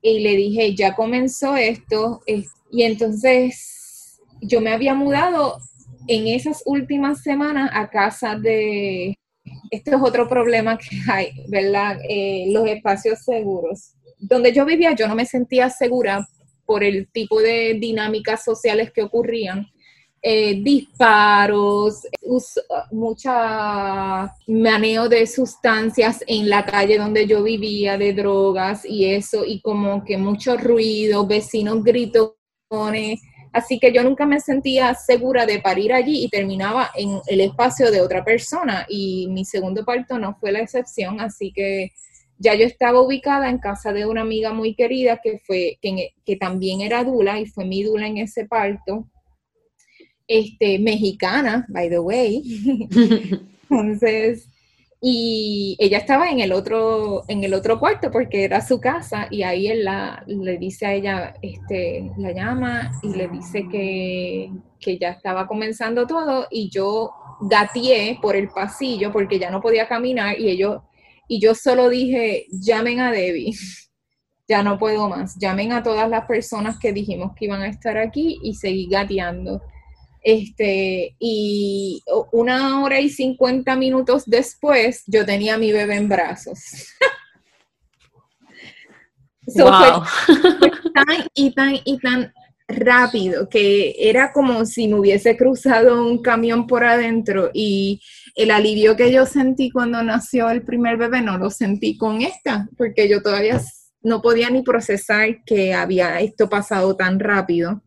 [0.00, 2.22] y le dije, ya comenzó esto
[2.70, 5.58] y entonces yo me había mudado
[6.08, 9.18] en esas últimas semanas a casa de
[9.70, 11.98] este es otro problema que hay, ¿verdad?
[12.08, 13.92] Eh, los espacios seguros.
[14.18, 16.26] Donde yo vivía yo no me sentía segura
[16.64, 19.66] por el tipo de dinámicas sociales que ocurrían.
[20.26, 22.06] Eh, disparos,
[22.90, 29.60] mucha maneo de sustancias en la calle donde yo vivía, de drogas y eso, y
[29.60, 33.20] como que mucho ruido, vecinos gritones,
[33.52, 37.92] Así que yo nunca me sentía segura de parir allí y terminaba en el espacio
[37.92, 41.92] de otra persona y mi segundo parto no fue la excepción, así que
[42.38, 46.80] ya yo estaba ubicada en casa de una amiga muy querida que fue que, también
[46.80, 49.06] era dula y fue mi dula en ese parto.
[50.26, 52.42] Este, mexicana, by the way.
[53.70, 54.48] Entonces,
[55.06, 59.42] y ella estaba en el otro, en el otro cuarto porque era su casa y
[59.42, 64.50] ahí él la, le dice a ella, este, la llama y le dice que,
[64.80, 67.12] que ya estaba comenzando todo y yo
[67.42, 70.80] gateé por el pasillo porque ya no podía caminar y ellos,
[71.28, 73.52] y yo solo dije, llamen a Debbie,
[74.48, 77.98] ya no puedo más, llamen a todas las personas que dijimos que iban a estar
[77.98, 79.60] aquí y seguí gateando.
[80.26, 82.02] Este, y
[82.32, 86.58] una hora y cincuenta minutos después, yo tenía a mi bebé en brazos.
[89.46, 89.62] fue,
[90.94, 92.32] tan y tan y tan
[92.66, 98.00] rápido que era como si me hubiese cruzado un camión por adentro y
[98.34, 102.66] el alivio que yo sentí cuando nació el primer bebé no lo sentí con esta,
[102.78, 103.60] porque yo todavía
[104.02, 107.82] no podía ni procesar que había esto pasado tan rápido.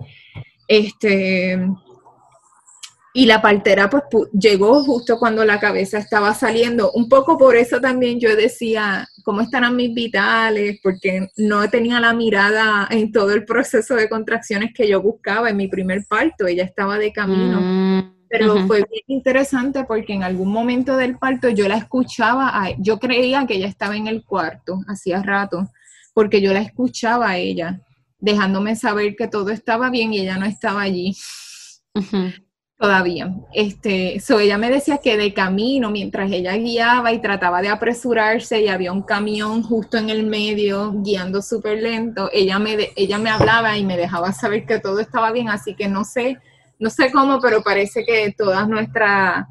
[0.68, 1.60] Este,
[3.18, 6.92] y la partera pues llegó justo cuando la cabeza estaba saliendo.
[6.92, 10.80] Un poco por eso también yo decía, ¿cómo estarán mis vitales?
[10.84, 15.58] Porque no tenía la mirada en todo el proceso de contracciones que yo buscaba en
[15.58, 16.46] mi primer parto.
[16.46, 17.60] Ella estaba de camino.
[17.60, 23.00] Mm, Pero fue bien interesante porque en algún momento del parto yo la escuchaba, yo
[23.00, 25.72] creía que ella estaba en el cuarto, hacía rato,
[26.14, 27.82] porque yo la escuchaba a ella,
[28.20, 31.16] dejándome saber que todo estaba bien y ella no estaba allí.
[32.78, 33.34] Todavía.
[33.54, 38.62] Este, so ella me decía que de camino, mientras ella guiaba y trataba de apresurarse
[38.62, 43.32] y había un camión justo en el medio guiando súper lento, ella me, ella me
[43.32, 46.38] hablaba y me dejaba saber que todo estaba bien, así que no sé,
[46.78, 49.48] no sé cómo, pero parece que todas nuestras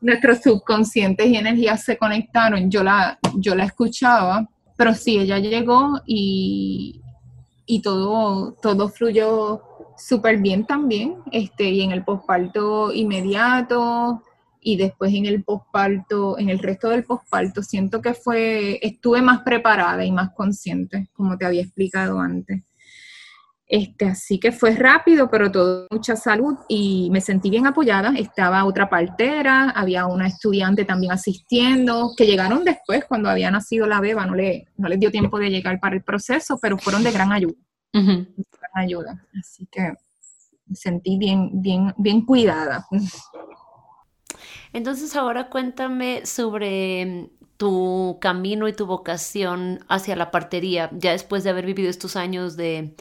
[0.00, 2.70] nuestros subconscientes y energías se conectaron.
[2.70, 7.02] Yo la, yo la escuchaba, pero sí, ella llegó y,
[7.66, 9.60] y todo, todo fluyó
[9.98, 14.22] súper bien también, este, y en el posparto inmediato
[14.60, 19.40] y después en el posparto, en el resto del posparto, siento que fue, estuve más
[19.40, 22.64] preparada y más consciente, como te había explicado antes.
[23.70, 28.14] Este, así que fue rápido, pero todo mucha salud y me sentí bien apoyada.
[28.16, 34.00] Estaba otra partera, había una estudiante también asistiendo, que llegaron después cuando había nacido la
[34.00, 37.12] beba, no, le, no les dio tiempo de llegar para el proceso, pero fueron de
[37.12, 37.67] gran ayuda.
[38.74, 39.26] Ayuda.
[39.38, 39.94] Así que
[40.66, 42.86] me sentí bien, bien, bien cuidada.
[44.72, 51.50] Entonces ahora cuéntame sobre tu camino y tu vocación hacia la partería, ya después de
[51.50, 52.94] haber vivido estos años de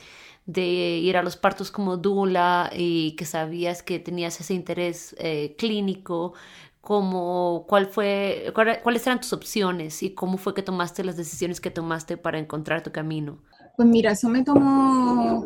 [0.48, 5.56] de ir a los partos como dula y que sabías que tenías ese interés eh,
[5.58, 6.34] clínico,
[6.82, 11.70] como, cuál fue, cuáles eran tus opciones y cómo fue que tomaste las decisiones que
[11.70, 13.40] tomaste para encontrar tu camino.
[13.78, 15.46] Pues mira, eso me tomó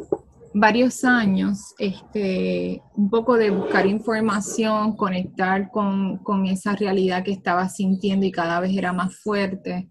[0.53, 7.67] varios años, este, un poco de buscar información, conectar con, con esa realidad que estaba
[7.67, 9.89] sintiendo y cada vez era más fuerte.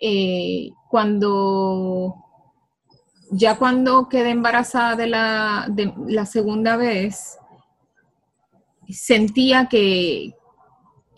[0.00, 2.16] Eh, cuando
[3.30, 7.38] ya cuando quedé embarazada de la, de la segunda vez,
[8.88, 10.34] sentía que,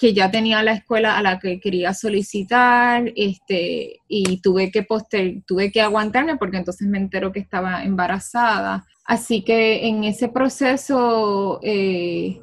[0.01, 5.43] que ya tenía la escuela a la que quería solicitar, este, y tuve que poster,
[5.47, 8.87] tuve que aguantarme porque entonces me entero que estaba embarazada.
[9.05, 12.41] Así que en ese proceso, eh,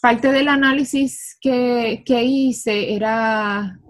[0.00, 3.80] parte del análisis que, que hice era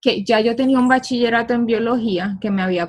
[0.00, 2.88] que ya yo tenía un bachillerato en biología que me había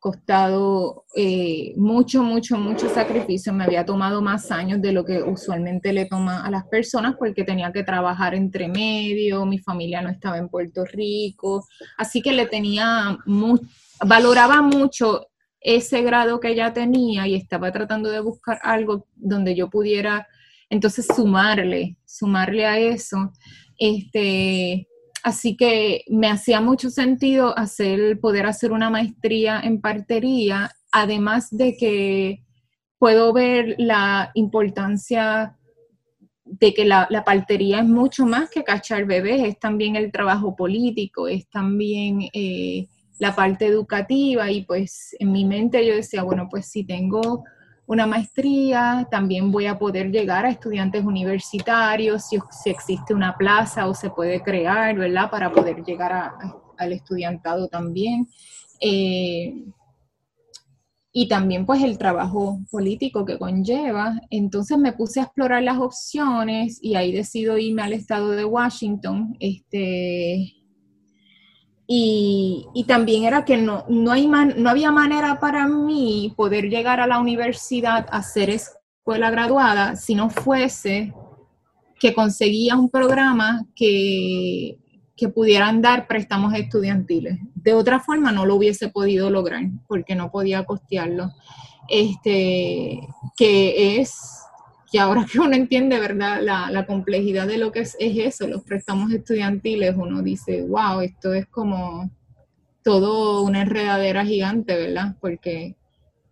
[0.00, 5.92] costado eh, mucho, mucho, mucho sacrificio, me había tomado más años de lo que usualmente
[5.92, 10.38] le toma a las personas porque tenía que trabajar entre medio, mi familia no estaba
[10.38, 11.66] en Puerto Rico,
[11.98, 13.18] así que le tenía,
[14.04, 15.26] valoraba mucho
[15.60, 20.26] ese grado que ya tenía y estaba tratando de buscar algo donde yo pudiera
[20.70, 23.32] entonces sumarle, sumarle a eso.
[23.78, 24.88] Este,
[25.26, 31.76] Así que me hacía mucho sentido hacer, poder hacer una maestría en partería, además de
[31.76, 32.44] que
[33.00, 35.56] puedo ver la importancia
[36.44, 41.26] de que la, partería es mucho más que cachar bebés, es también el trabajo político,
[41.26, 42.86] es también eh,
[43.18, 44.48] la parte educativa.
[44.52, 47.42] Y pues en mi mente yo decía, bueno, pues si tengo
[47.86, 52.38] una maestría, también voy a poder llegar a estudiantes universitarios, si,
[52.70, 55.30] existe una plaza o se puede crear, ¿verdad?
[55.30, 56.32] Para poder llegar
[56.76, 58.26] al estudiantado también.
[58.80, 59.54] Eh,
[61.18, 64.20] y también pues el trabajo político que conlleva.
[64.28, 69.34] Entonces me puse a explorar las opciones y ahí decido irme al estado de Washington,
[69.40, 70.52] este,
[71.86, 77.06] y, también era que no, no, hay no había manera para mí poder llegar a
[77.06, 81.12] la universidad a ser escuela graduada si no fuese
[82.00, 84.78] que conseguía un programa que,
[85.16, 87.38] que pudieran dar préstamos estudiantiles.
[87.54, 91.32] De otra forma no lo hubiese podido lograr porque no podía costearlo.
[91.88, 93.00] Este,
[93.36, 94.18] que es
[94.96, 99.12] y ahora que uno entiende, ¿verdad?, la, complejidad de lo que es, eso, los préstamos
[99.12, 102.10] estudiantiles, uno dice, wow, esto es como
[102.82, 105.14] todo una enredadera gigante, ¿verdad?
[105.20, 105.76] Porque,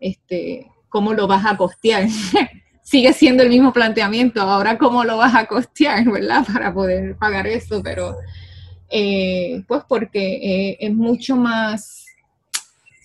[0.00, 2.08] este, ¿cómo lo vas a costear?
[2.82, 6.46] Sigue siendo el mismo planteamiento, ahora cómo lo vas a costear, ¿verdad?
[6.50, 8.16] Para poder pagar eso, pero,
[8.88, 12.03] eh, pues porque eh, es mucho más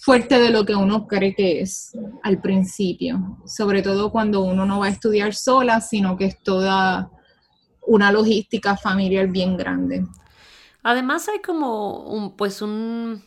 [0.09, 4.79] fuerte de lo que uno cree que es al principio, sobre todo cuando uno no
[4.79, 7.11] va a estudiar sola, sino que es toda
[7.85, 10.07] una logística familiar bien grande.
[10.81, 13.21] Además hay como un, pues un,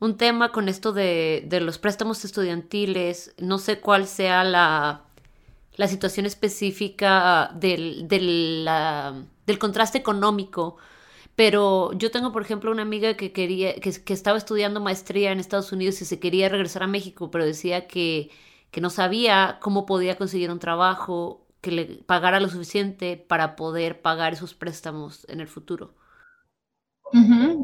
[0.00, 5.02] un tema con esto de, los préstamos estudiantiles, no sé cuál sea la,
[5.76, 8.66] la situación específica del, del,
[9.44, 10.78] del contraste económico
[11.36, 15.40] pero yo tengo, por ejemplo, una amiga que quería, que, que estaba estudiando maestría en
[15.40, 18.30] Estados Unidos y se quería regresar a México, pero decía que,
[18.70, 24.02] que no sabía cómo podía conseguir un trabajo que le pagara lo suficiente para poder
[24.02, 25.94] pagar esos préstamos en el futuro.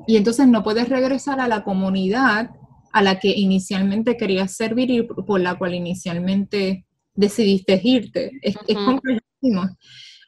[0.06, 2.50] Y entonces no puedes regresar a la comunidad
[2.92, 8.32] a la que inicialmente querías servir y por la cual inicialmente decidiste irte.
[8.42, 9.70] Es, es complejísimo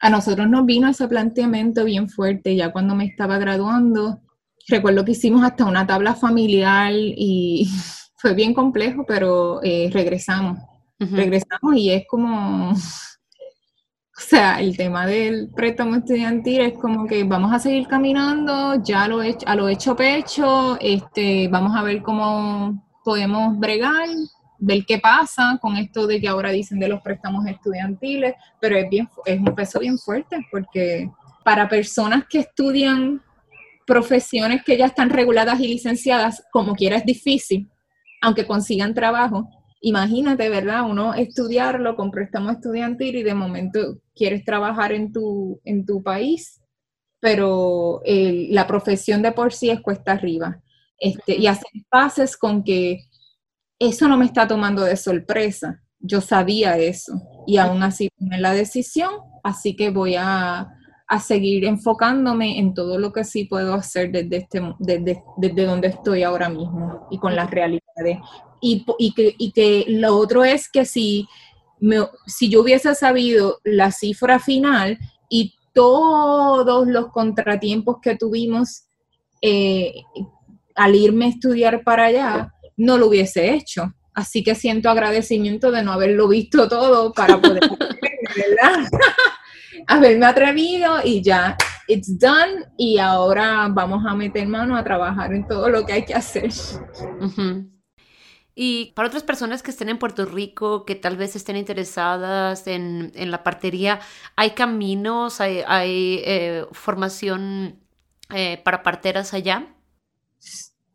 [0.01, 4.19] a nosotros nos vino ese planteamiento bien fuerte ya cuando me estaba graduando.
[4.67, 7.69] Recuerdo que hicimos hasta una tabla familiar y
[8.15, 10.57] fue bien complejo, pero eh, regresamos.
[10.99, 12.75] Regresamos y es como, o
[14.15, 19.21] sea, el tema del préstamo estudiantil es como que vamos a seguir caminando, ya lo
[19.21, 24.09] a lo hecho pecho, este, vamos a ver cómo podemos bregar,
[24.61, 28.87] ver qué pasa con esto de que ahora dicen de los préstamos estudiantiles, pero es,
[28.89, 31.09] bien, es un peso bien fuerte porque
[31.43, 33.21] para personas que estudian
[33.87, 37.69] profesiones que ya están reguladas y licenciadas, como quiera es difícil,
[38.21, 39.49] aunque consigan trabajo.
[39.81, 40.87] Imagínate, ¿verdad?
[40.87, 46.61] Uno estudiarlo con préstamo estudiantil y de momento quieres trabajar en tu, en tu país,
[47.19, 50.61] pero la profesión de por sí es cuesta arriba.
[50.99, 52.99] Este, y hacer pases con que
[53.89, 55.81] eso no me está tomando de sorpresa.
[55.99, 57.13] Yo sabía eso
[57.47, 59.09] y aún así tomé la decisión,
[59.43, 60.69] así que voy a,
[61.07, 65.89] a seguir enfocándome en todo lo que sí puedo hacer desde, este, desde, desde donde
[65.89, 68.19] estoy ahora mismo y con las realidades.
[68.61, 71.27] Y, y, que, y que lo otro es que si,
[71.79, 78.83] me, si yo hubiese sabido la cifra final y todos los contratiempos que tuvimos
[79.41, 80.03] eh,
[80.75, 83.93] al irme a estudiar para allá, no lo hubiese hecho.
[84.13, 87.61] Así que siento agradecimiento de no haberlo visto todo para poder,
[88.35, 88.89] ¿verdad?
[89.87, 91.55] haberme atrevido y ya,
[91.87, 96.05] it's done y ahora vamos a meter mano a trabajar en todo lo que hay
[96.05, 96.51] que hacer.
[98.53, 103.11] Y para otras personas que estén en Puerto Rico, que tal vez estén interesadas en,
[103.15, 104.01] la partería,
[104.35, 105.63] ¿hay caminos, hay,
[106.25, 107.79] eh, formación
[108.33, 109.73] eh, para parteras allá?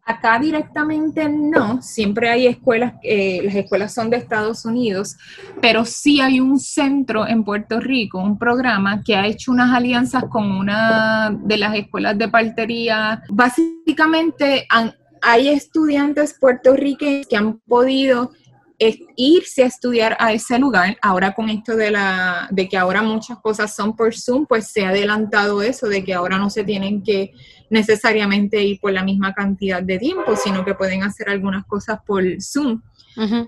[0.08, 5.16] Acá directamente no, siempre hay escuelas, eh, las escuelas son de Estados Unidos,
[5.60, 10.22] pero sí hay un centro en Puerto Rico, un programa que ha hecho unas alianzas
[10.30, 13.20] con una de las escuelas de partería.
[13.28, 14.68] Básicamente
[15.22, 18.30] hay estudiantes puertorriqueños que han podido
[19.16, 20.96] irse a estudiar a ese lugar.
[21.02, 24.84] Ahora con esto de, la, de que ahora muchas cosas son por Zoom, pues se
[24.84, 27.32] ha adelantado eso, de que ahora no se tienen que
[27.70, 32.22] necesariamente ir por la misma cantidad de tiempo, sino que pueden hacer algunas cosas por
[32.40, 32.80] Zoom.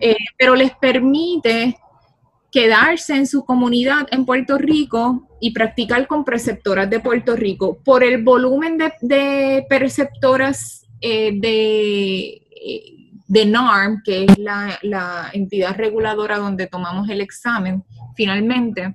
[0.00, 1.76] Eh, pero les permite
[2.50, 7.78] quedarse en su comunidad en Puerto Rico y practicar con preceptoras de Puerto Rico.
[7.84, 15.76] Por el volumen de, preceptoras eh, de, eh, de NARM, que es la, la entidad
[15.76, 17.84] reguladora donde tomamos el examen,
[18.16, 18.94] finalmente,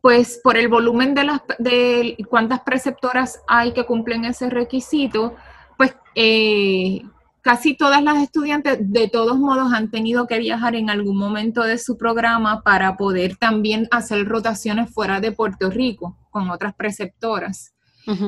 [0.00, 5.34] pues por el volumen de las de cuántas preceptoras hay que cumplen ese requisito,
[5.76, 7.02] pues eh,
[7.42, 11.78] casi todas las estudiantes de todos modos han tenido que viajar en algún momento de
[11.78, 17.74] su programa para poder también hacer rotaciones fuera de Puerto Rico con otras preceptoras.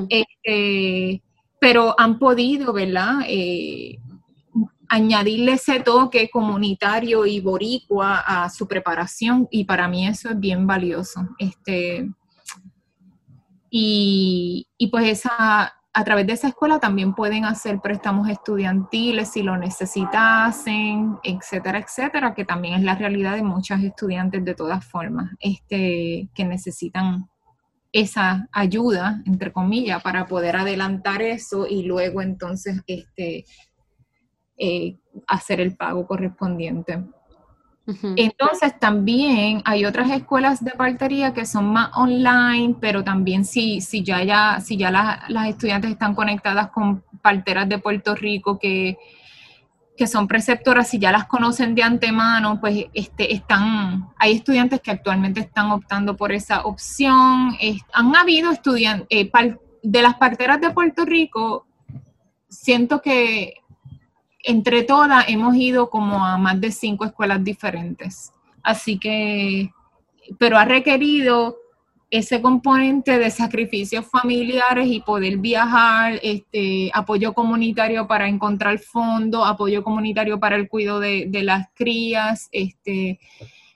[0.08, 1.22] Este,
[1.58, 3.20] pero han podido, ¿verdad?
[3.26, 3.98] Eh,
[4.92, 10.66] añadirle ese toque comunitario y boricua a su preparación y para mí eso es bien
[10.66, 11.30] valioso.
[11.38, 12.10] Este,
[13.70, 19.56] y, pues esa, a través de esa escuela también pueden hacer préstamos estudiantiles si lo
[19.56, 26.28] necesitasen, etcétera, etcétera, que también es la realidad de muchas estudiantes de todas formas, este,
[26.34, 27.30] que necesitan
[27.92, 33.46] esa ayuda, entre comillas, para poder adelantar eso y luego entonces este,
[34.64, 34.96] eh,
[35.26, 37.02] hacer el pago correspondiente.
[38.14, 44.04] Entonces también hay otras escuelas de partería que son más online, pero también si, si
[44.04, 48.98] ya, ya, si ya las, estudiantes están conectadas con parteras de Puerto Rico que,
[49.96, 54.92] que son preceptoras, si ya las conocen de antemano, pues este, están, hay estudiantes que
[54.92, 57.56] actualmente están optando por esa opción.
[57.92, 59.28] han habido estudiantes, eh,
[59.82, 61.66] de las parteras de Puerto Rico,
[62.48, 63.61] siento que
[64.42, 68.32] entre todas hemos ido como a más de cinco escuelas diferentes.
[68.62, 69.70] Así que,
[70.38, 71.56] pero ha requerido
[72.12, 79.82] ese componente de sacrificios familiares y poder viajar, este, apoyo comunitario para encontrar fondos, apoyo
[79.82, 83.18] comunitario para el cuidado de, las crías, este,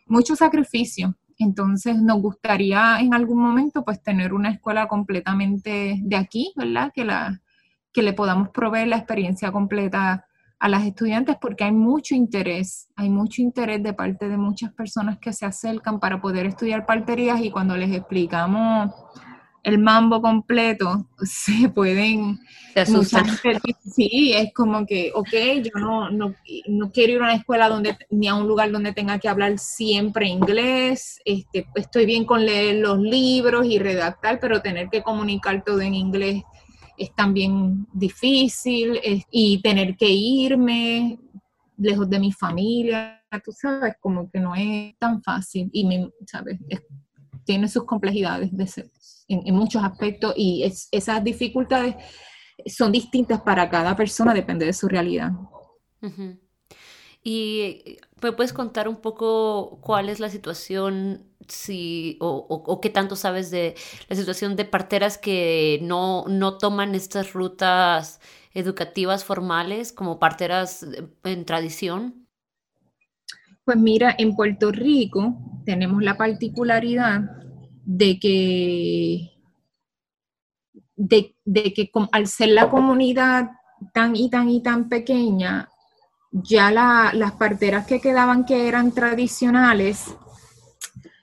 [0.06, 1.16] mucho sacrificio.
[1.38, 6.92] Entonces nos gustaría en algún momento pues tener una escuela completamente de aquí, ¿verdad?
[6.94, 7.40] Que, la,
[7.90, 10.26] que le podamos proveer la experiencia completa
[10.58, 15.18] a las estudiantes porque hay mucho interés, hay mucho interés de parte de muchas personas
[15.18, 18.92] que se acercan para poder estudiar parterías y cuando les explicamos
[19.66, 22.38] el mambo completo, se pueden...
[22.72, 22.86] Se
[23.94, 26.34] Sí, es como que, ok, yo no, no,
[26.68, 29.58] no, quiero ir a una escuela donde, ni a un lugar donde tenga que hablar
[29.58, 35.64] siempre inglés, este, estoy bien con leer los libros y redactar, pero tener que comunicar
[35.64, 36.42] todo en inglés
[36.98, 39.00] es también difícil
[39.30, 41.18] y tener que irme
[41.76, 46.58] lejos de mi familia, tú sabes, como que no es tan fácil y, me, ¿sabes?
[47.44, 48.50] tiene sus complejidades
[49.28, 51.96] en, muchos aspectos y esas dificultades
[52.66, 55.30] son distintas para cada persona, depende de su realidad.
[57.22, 63.50] ¿Y me puedes contar un poco cuál es la situación si, o, qué tanto sabes
[63.50, 63.74] de
[64.08, 68.20] la situación de parteras que no, no toman estas rutas
[68.54, 70.86] educativas formales como parteras
[71.24, 72.26] en tradición?
[73.64, 77.20] Pues mira, en Puerto Rico tenemos la particularidad
[77.84, 79.30] de que,
[80.96, 81.34] de,
[81.74, 83.50] que al ser la comunidad
[83.92, 85.68] tan y tan y tan pequeña,
[86.42, 90.14] ya las parteras que quedaban que eran tradicionales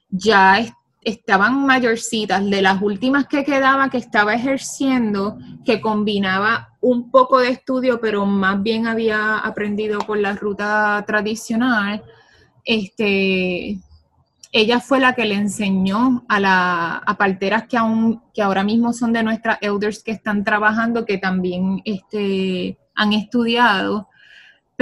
[0.09, 0.65] ya
[1.01, 7.49] estaban mayorcitas, de las últimas que quedaba que estaba ejerciendo, que combinaba un poco de
[7.49, 12.03] estudio, pero más bien había aprendido por la ruta tradicional,
[12.63, 13.79] este,
[14.51, 18.93] ella fue la que le enseñó a, la, a parteras que, aún, que ahora mismo
[18.93, 24.07] son de nuestras elders que están trabajando, que también este, han estudiado,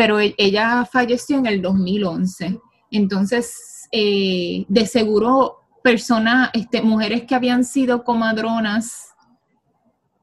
[0.01, 2.59] pero e, ella falleció en el 2011.
[2.89, 9.09] Entonces, eh, de seguro, personas, este, mujeres que habían sido comadronas,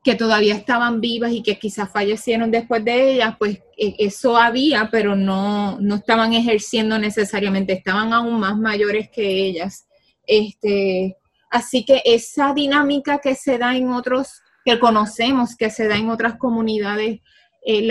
[0.03, 4.89] que todavía estaban vivas y que quizás fallecieron después de ellas, pues e, eso había,
[4.91, 9.87] pero no, no estaban ejerciendo necesariamente, estaban aún más mayores que ellas.
[10.27, 11.17] Este,
[11.51, 16.11] así que esa dinámica que se da en otros, que conocemos, que se da en
[16.11, 17.21] otras comunidades
[17.71, 17.83] eh,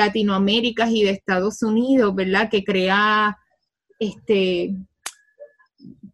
[0.89, 2.49] y de Estados Unidos, ¿verdad?
[2.49, 3.37] Que crea,
[3.99, 4.73] este,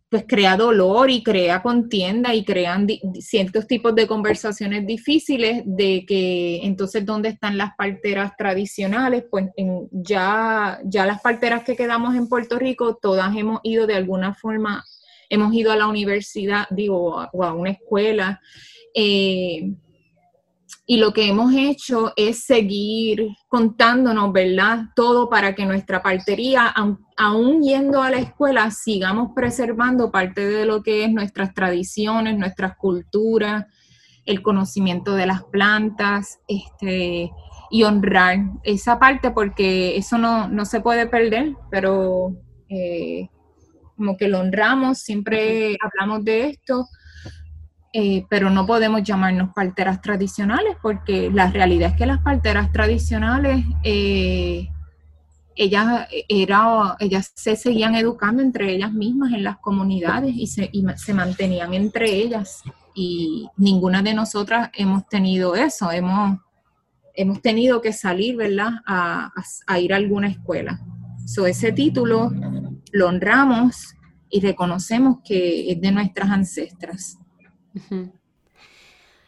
[0.10, 2.88] pues crea dolor y crea contienda y crean
[3.22, 9.45] ciertos tipos de conversaciones difíciles de que entonces dónde están las parteras tradicionales, pues
[9.91, 14.84] ya, ya las parteras que quedamos en Puerto Rico, todas hemos ido de alguna forma,
[15.30, 18.41] hemos ido a la universidad, digo, o a una escuela.
[18.94, 19.73] Eh,
[20.85, 24.85] y lo que hemos hecho es seguir contándonos, ¿verdad?
[24.95, 26.73] Todo para que nuestra partería,
[27.18, 32.76] aún yendo a la escuela, sigamos preservando parte de lo que es nuestras tradiciones, nuestras
[32.76, 33.65] culturas,
[34.26, 37.31] el conocimiento de las plantas, este,
[37.73, 42.35] y honrar esa parte porque eso no, se puede perder, pero
[42.69, 43.30] eh,
[43.95, 46.88] como que lo honramos, siempre hablamos de esto
[47.94, 53.64] eh, pero no podemos llamarnos parteras tradicionales porque la realidad es que las parteras tradicionales,
[53.84, 54.68] eh,
[55.56, 61.14] ellas, era, ellas se seguían educando entre ellas mismas en las comunidades y se, se
[61.14, 62.64] mantenían entre ellas
[62.95, 66.40] y ninguna de nosotras hemos tenido eso, hemos,
[67.14, 69.32] hemos tenido que salir, ¿verdad?, a,
[69.80, 70.80] ir a alguna escuela.
[71.26, 72.32] So, ese título
[72.91, 73.95] lo honramos
[74.30, 77.18] y reconocemos que es de nuestras ancestras.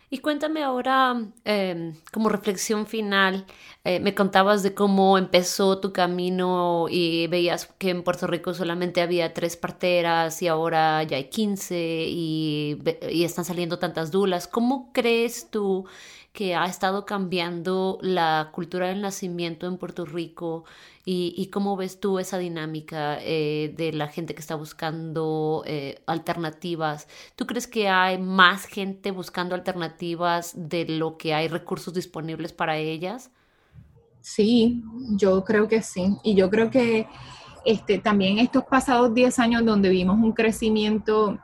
[0.10, 3.46] Y cuéntame ahora, em, como reflexión final,
[3.84, 9.02] eh, me contabas de cómo empezó tu camino y veías que en Puerto Rico solamente
[9.02, 12.78] había tres parteras y ahora ya hay 15 y,
[13.12, 14.48] y están saliendo tantas dulas.
[14.48, 15.86] ¿Cómo crees tú
[16.34, 20.66] que ha estado cambiando la cultura del nacimiento en Puerto Rico
[21.08, 27.08] y, cómo ves tú esa dinámica eh, de la gente que está buscando eh, alternativas.
[27.36, 32.78] ¿Tú crees que hay más gente buscando alternativas de lo que hay recursos disponibles para
[32.78, 33.30] ellas?
[34.22, 36.18] Sí, yo creo que sí.
[36.24, 37.08] Y yo creo que
[37.66, 41.40] este, también estos pasados 10 años donde vimos un crecimiento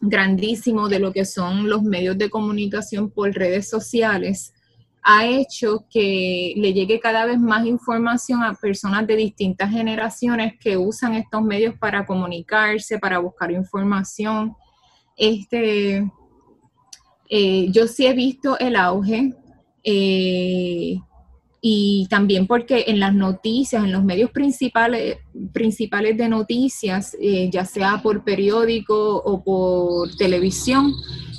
[0.00, 4.54] grandísimo de lo que son los medios de comunicación por redes sociales,
[5.02, 10.76] ha hecho que le llegue cada vez más información a personas de distintas generaciones que
[10.76, 14.54] usan estos medios para comunicarse, para buscar información.
[15.16, 16.08] Este,
[17.28, 19.34] eh, yo sí he visto el auge
[19.82, 21.00] eh,
[21.60, 25.18] y también porque en las noticias, en los medios principales,
[25.52, 30.92] principales de noticias, eh, ya sea por periódico o por televisión,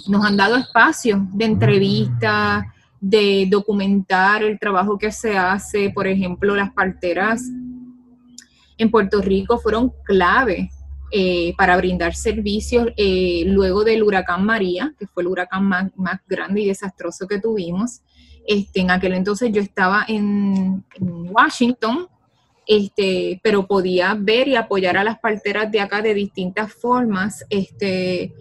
[0.07, 2.65] nos han dado espacios de entrevistas,
[3.03, 5.89] de documentar el trabajo que se hace.
[5.89, 7.43] Por ejemplo, las parteras
[8.77, 10.69] en Puerto Rico fueron clave
[11.11, 15.91] eh, para brindar servicios eh, luego del huracán María, que fue el huracán más,
[16.27, 18.01] grande y desastroso que tuvimos.
[18.47, 22.07] Este, en aquel entonces yo estaba en, en Washington,
[22.65, 27.43] este, pero podía ver y apoyar a las parteras de acá de distintas formas.
[27.49, 28.33] Este,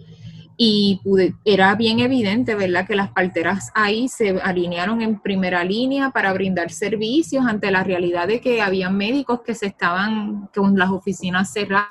[0.65, 1.01] y
[1.43, 6.71] era bien evidente, ¿verdad?, que las parteras ahí se alinearon en primera línea para brindar
[6.71, 11.89] servicios ante la realidad de que había médicos que se estaban con las oficinas cerradas,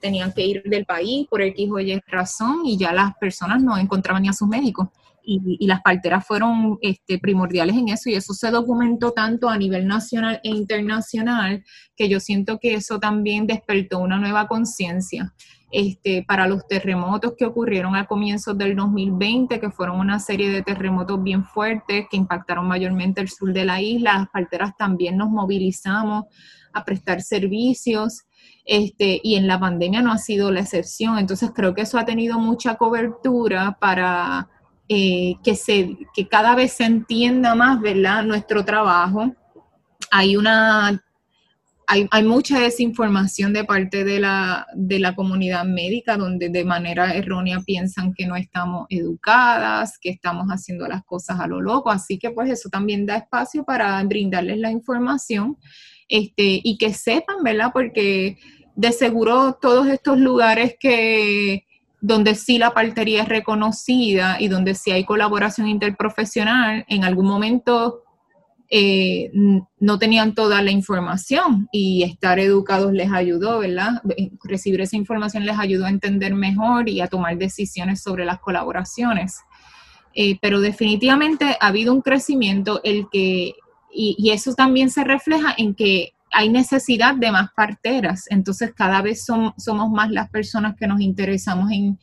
[0.00, 3.78] tenían que ir del país por hijo o Y razón y ya las personas no
[3.78, 4.88] encontraban ni a sus médicos.
[5.28, 9.86] y, las parteras fueron este, primordiales en eso y eso se documentó tanto a nivel
[9.86, 11.64] nacional e internacional
[11.96, 15.32] que yo siento que eso también despertó una nueva conciencia.
[15.72, 20.62] Este, para los terremotos que ocurrieron a comienzos del 2020, que fueron una serie de
[20.62, 25.28] terremotos bien fuertes que impactaron mayormente el sur de la isla, las parteras también nos
[25.28, 26.24] movilizamos
[26.72, 28.22] a prestar servicios.
[28.64, 31.18] Este, y en la pandemia no ha sido la excepción.
[31.18, 34.48] Entonces creo que eso ha tenido mucha cobertura para
[34.88, 38.24] eh, que, se, que cada vez se entienda más, ¿verdad?
[38.24, 39.34] Nuestro trabajo.
[40.10, 41.02] Hay una
[41.88, 47.60] hay, mucha desinformación de parte de la, de la comunidad médica, donde de manera errónea
[47.64, 51.90] piensan que no estamos educadas, que estamos haciendo las cosas a lo loco.
[51.90, 55.58] Así que pues eso también da espacio para brindarles la información
[56.08, 57.70] este, y que sepan, ¿verdad?
[57.72, 58.38] Porque
[58.74, 61.66] de seguro todos estos lugares que
[62.00, 68.02] donde sí la partería es reconocida y donde sí hay colaboración interprofesional, en algún momento
[68.68, 69.30] eh,
[69.78, 74.02] no tenían toda la información y estar educados les ayudó, ¿verdad?
[74.16, 78.40] Eh, recibir esa información les ayudó a entender mejor y a tomar decisiones sobre las
[78.40, 79.36] colaboraciones.
[80.14, 83.54] Eh, pero definitivamente ha habido un crecimiento el que,
[83.92, 89.24] y, eso también se refleja en que hay necesidad de más parteras, entonces cada vez
[89.24, 91.98] somos más las personas que nos interesamos en,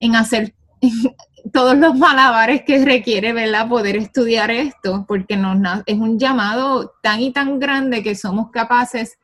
[0.00, 0.54] en hacer
[1.52, 3.68] todos los malabares que requiere, ¿verdad?
[3.68, 9.18] Poder estudiar esto, porque nos, es un llamado tan y tan grande que somos capaces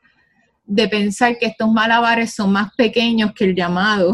[0.65, 4.13] de pensar que estos malabares son más pequeños que el llamado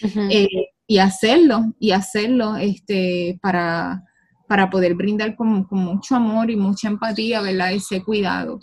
[0.30, 0.48] eh,
[0.86, 4.02] y hacerlo, y hacerlo este, para,
[4.48, 7.72] para poder brindar con, mucho amor y mucha empatía, ¿verdad?
[7.72, 8.60] Ese cuidado.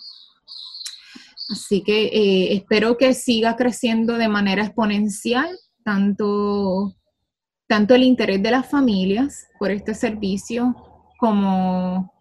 [1.49, 5.49] Así que eh, espero que siga creciendo de manera exponencial,
[5.83, 6.95] tanto
[7.67, 10.75] tanto el interés de las familias por este servicio
[11.17, 12.13] como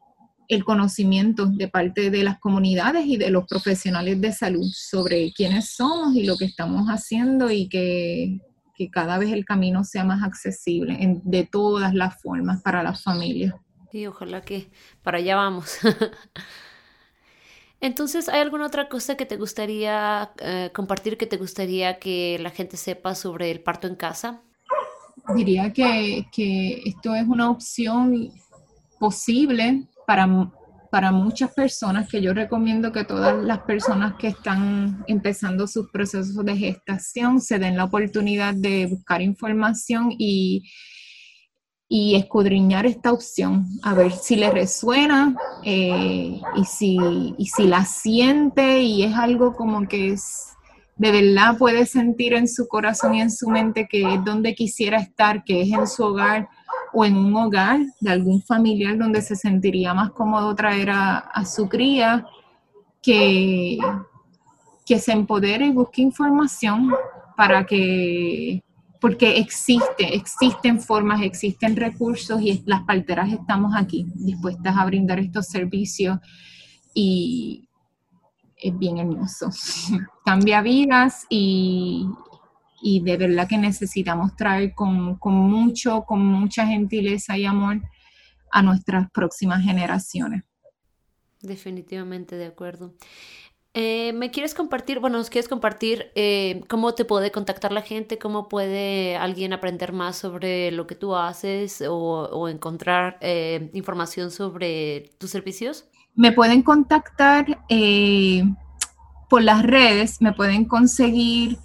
[0.49, 5.71] el conocimiento de parte de las comunidades y de los profesionales de salud sobre quiénes
[5.71, 8.39] somos y lo que estamos haciendo y que,
[8.91, 13.55] cada vez el camino sea más accesible de todas las formas para las familias.
[13.93, 15.79] Sí, ojalá que para allá vamos.
[17.81, 22.51] Entonces, ¿hay alguna otra cosa que te gustaría eh, compartir, que te gustaría que la
[22.51, 24.43] gente sepa sobre el parto en casa?
[25.35, 26.27] Diría que,
[26.85, 28.31] esto es una opción
[28.99, 30.51] posible para,
[30.91, 36.45] para muchas personas, que yo recomiendo que todas las personas que están empezando sus procesos
[36.45, 40.71] de gestación se den la oportunidad de buscar información y,
[41.89, 46.97] y escudriñar esta opción, a ver si le resuena eh, y, si,
[47.37, 50.55] y si la siente y es algo como que es
[51.03, 54.99] de verdad puede sentir en su corazón y en su mente que es donde quisiera
[54.99, 56.49] estar, que es en su hogar
[56.93, 61.69] o en un hogar de algún familiar donde se sentiría más cómodo traer a, su
[61.69, 62.25] cría,
[63.03, 63.79] que,
[64.87, 66.95] que se empodere y busque información
[67.37, 68.63] para que,
[69.01, 75.49] porque existe, existen formas, existen recursos y las parteras estamos aquí dispuestas a brindar estos
[75.49, 76.21] servicios
[76.95, 77.69] y,
[78.63, 79.51] es bien hermoso.
[80.25, 82.09] Cambia vidas y,
[82.83, 87.83] de verdad que necesitamos traer con, mucho, con mucha gentileza y amor
[88.51, 90.45] a nuestras próximas generaciones.
[91.41, 92.95] Definitivamente de acuerdo.
[93.75, 98.19] Eh, ¿Me quieres compartir, bueno, nos quieres compartir eh, cómo te puede contactar la gente,
[98.19, 105.11] cómo puede alguien aprender más sobre lo que tú haces o, encontrar eh, información sobre
[105.19, 105.87] tus servicios?
[106.15, 108.45] Me pueden contactar eh,
[109.29, 111.59] por las redes, me pueden conseguir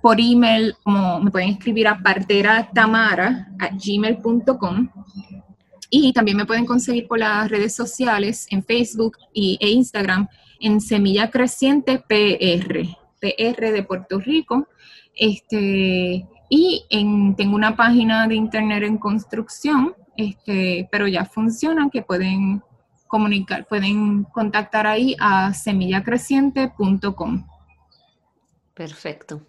[0.00, 0.74] por email,
[1.22, 4.88] me pueden escribir a parteratamara a gmail.com
[5.90, 10.28] y también me pueden conseguir por las redes sociales en Facebook y, e Instagram
[10.60, 12.86] en Semilla Creciente PR,
[13.20, 14.66] PR de Puerto Rico.
[15.14, 22.02] Este, y en, tengo una página de internet en construcción, este, pero ya funciona, que
[22.02, 22.62] pueden
[23.14, 27.46] comunicar, pueden contactar ahí a semillacreciente.com.
[28.74, 29.40] Perfecto.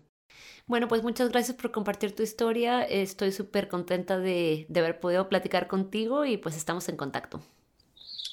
[0.67, 2.83] Bueno, pues muchas gracias por compartir tu historia.
[2.83, 7.41] Estoy súper contenta de, de, haber podido platicar contigo y pues estamos en contacto.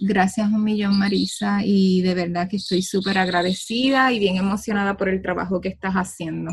[0.01, 5.09] Gracias un millón, Marisa, y de verdad que estoy súper agradecida y bien emocionada por
[5.09, 6.53] el trabajo que estás haciendo.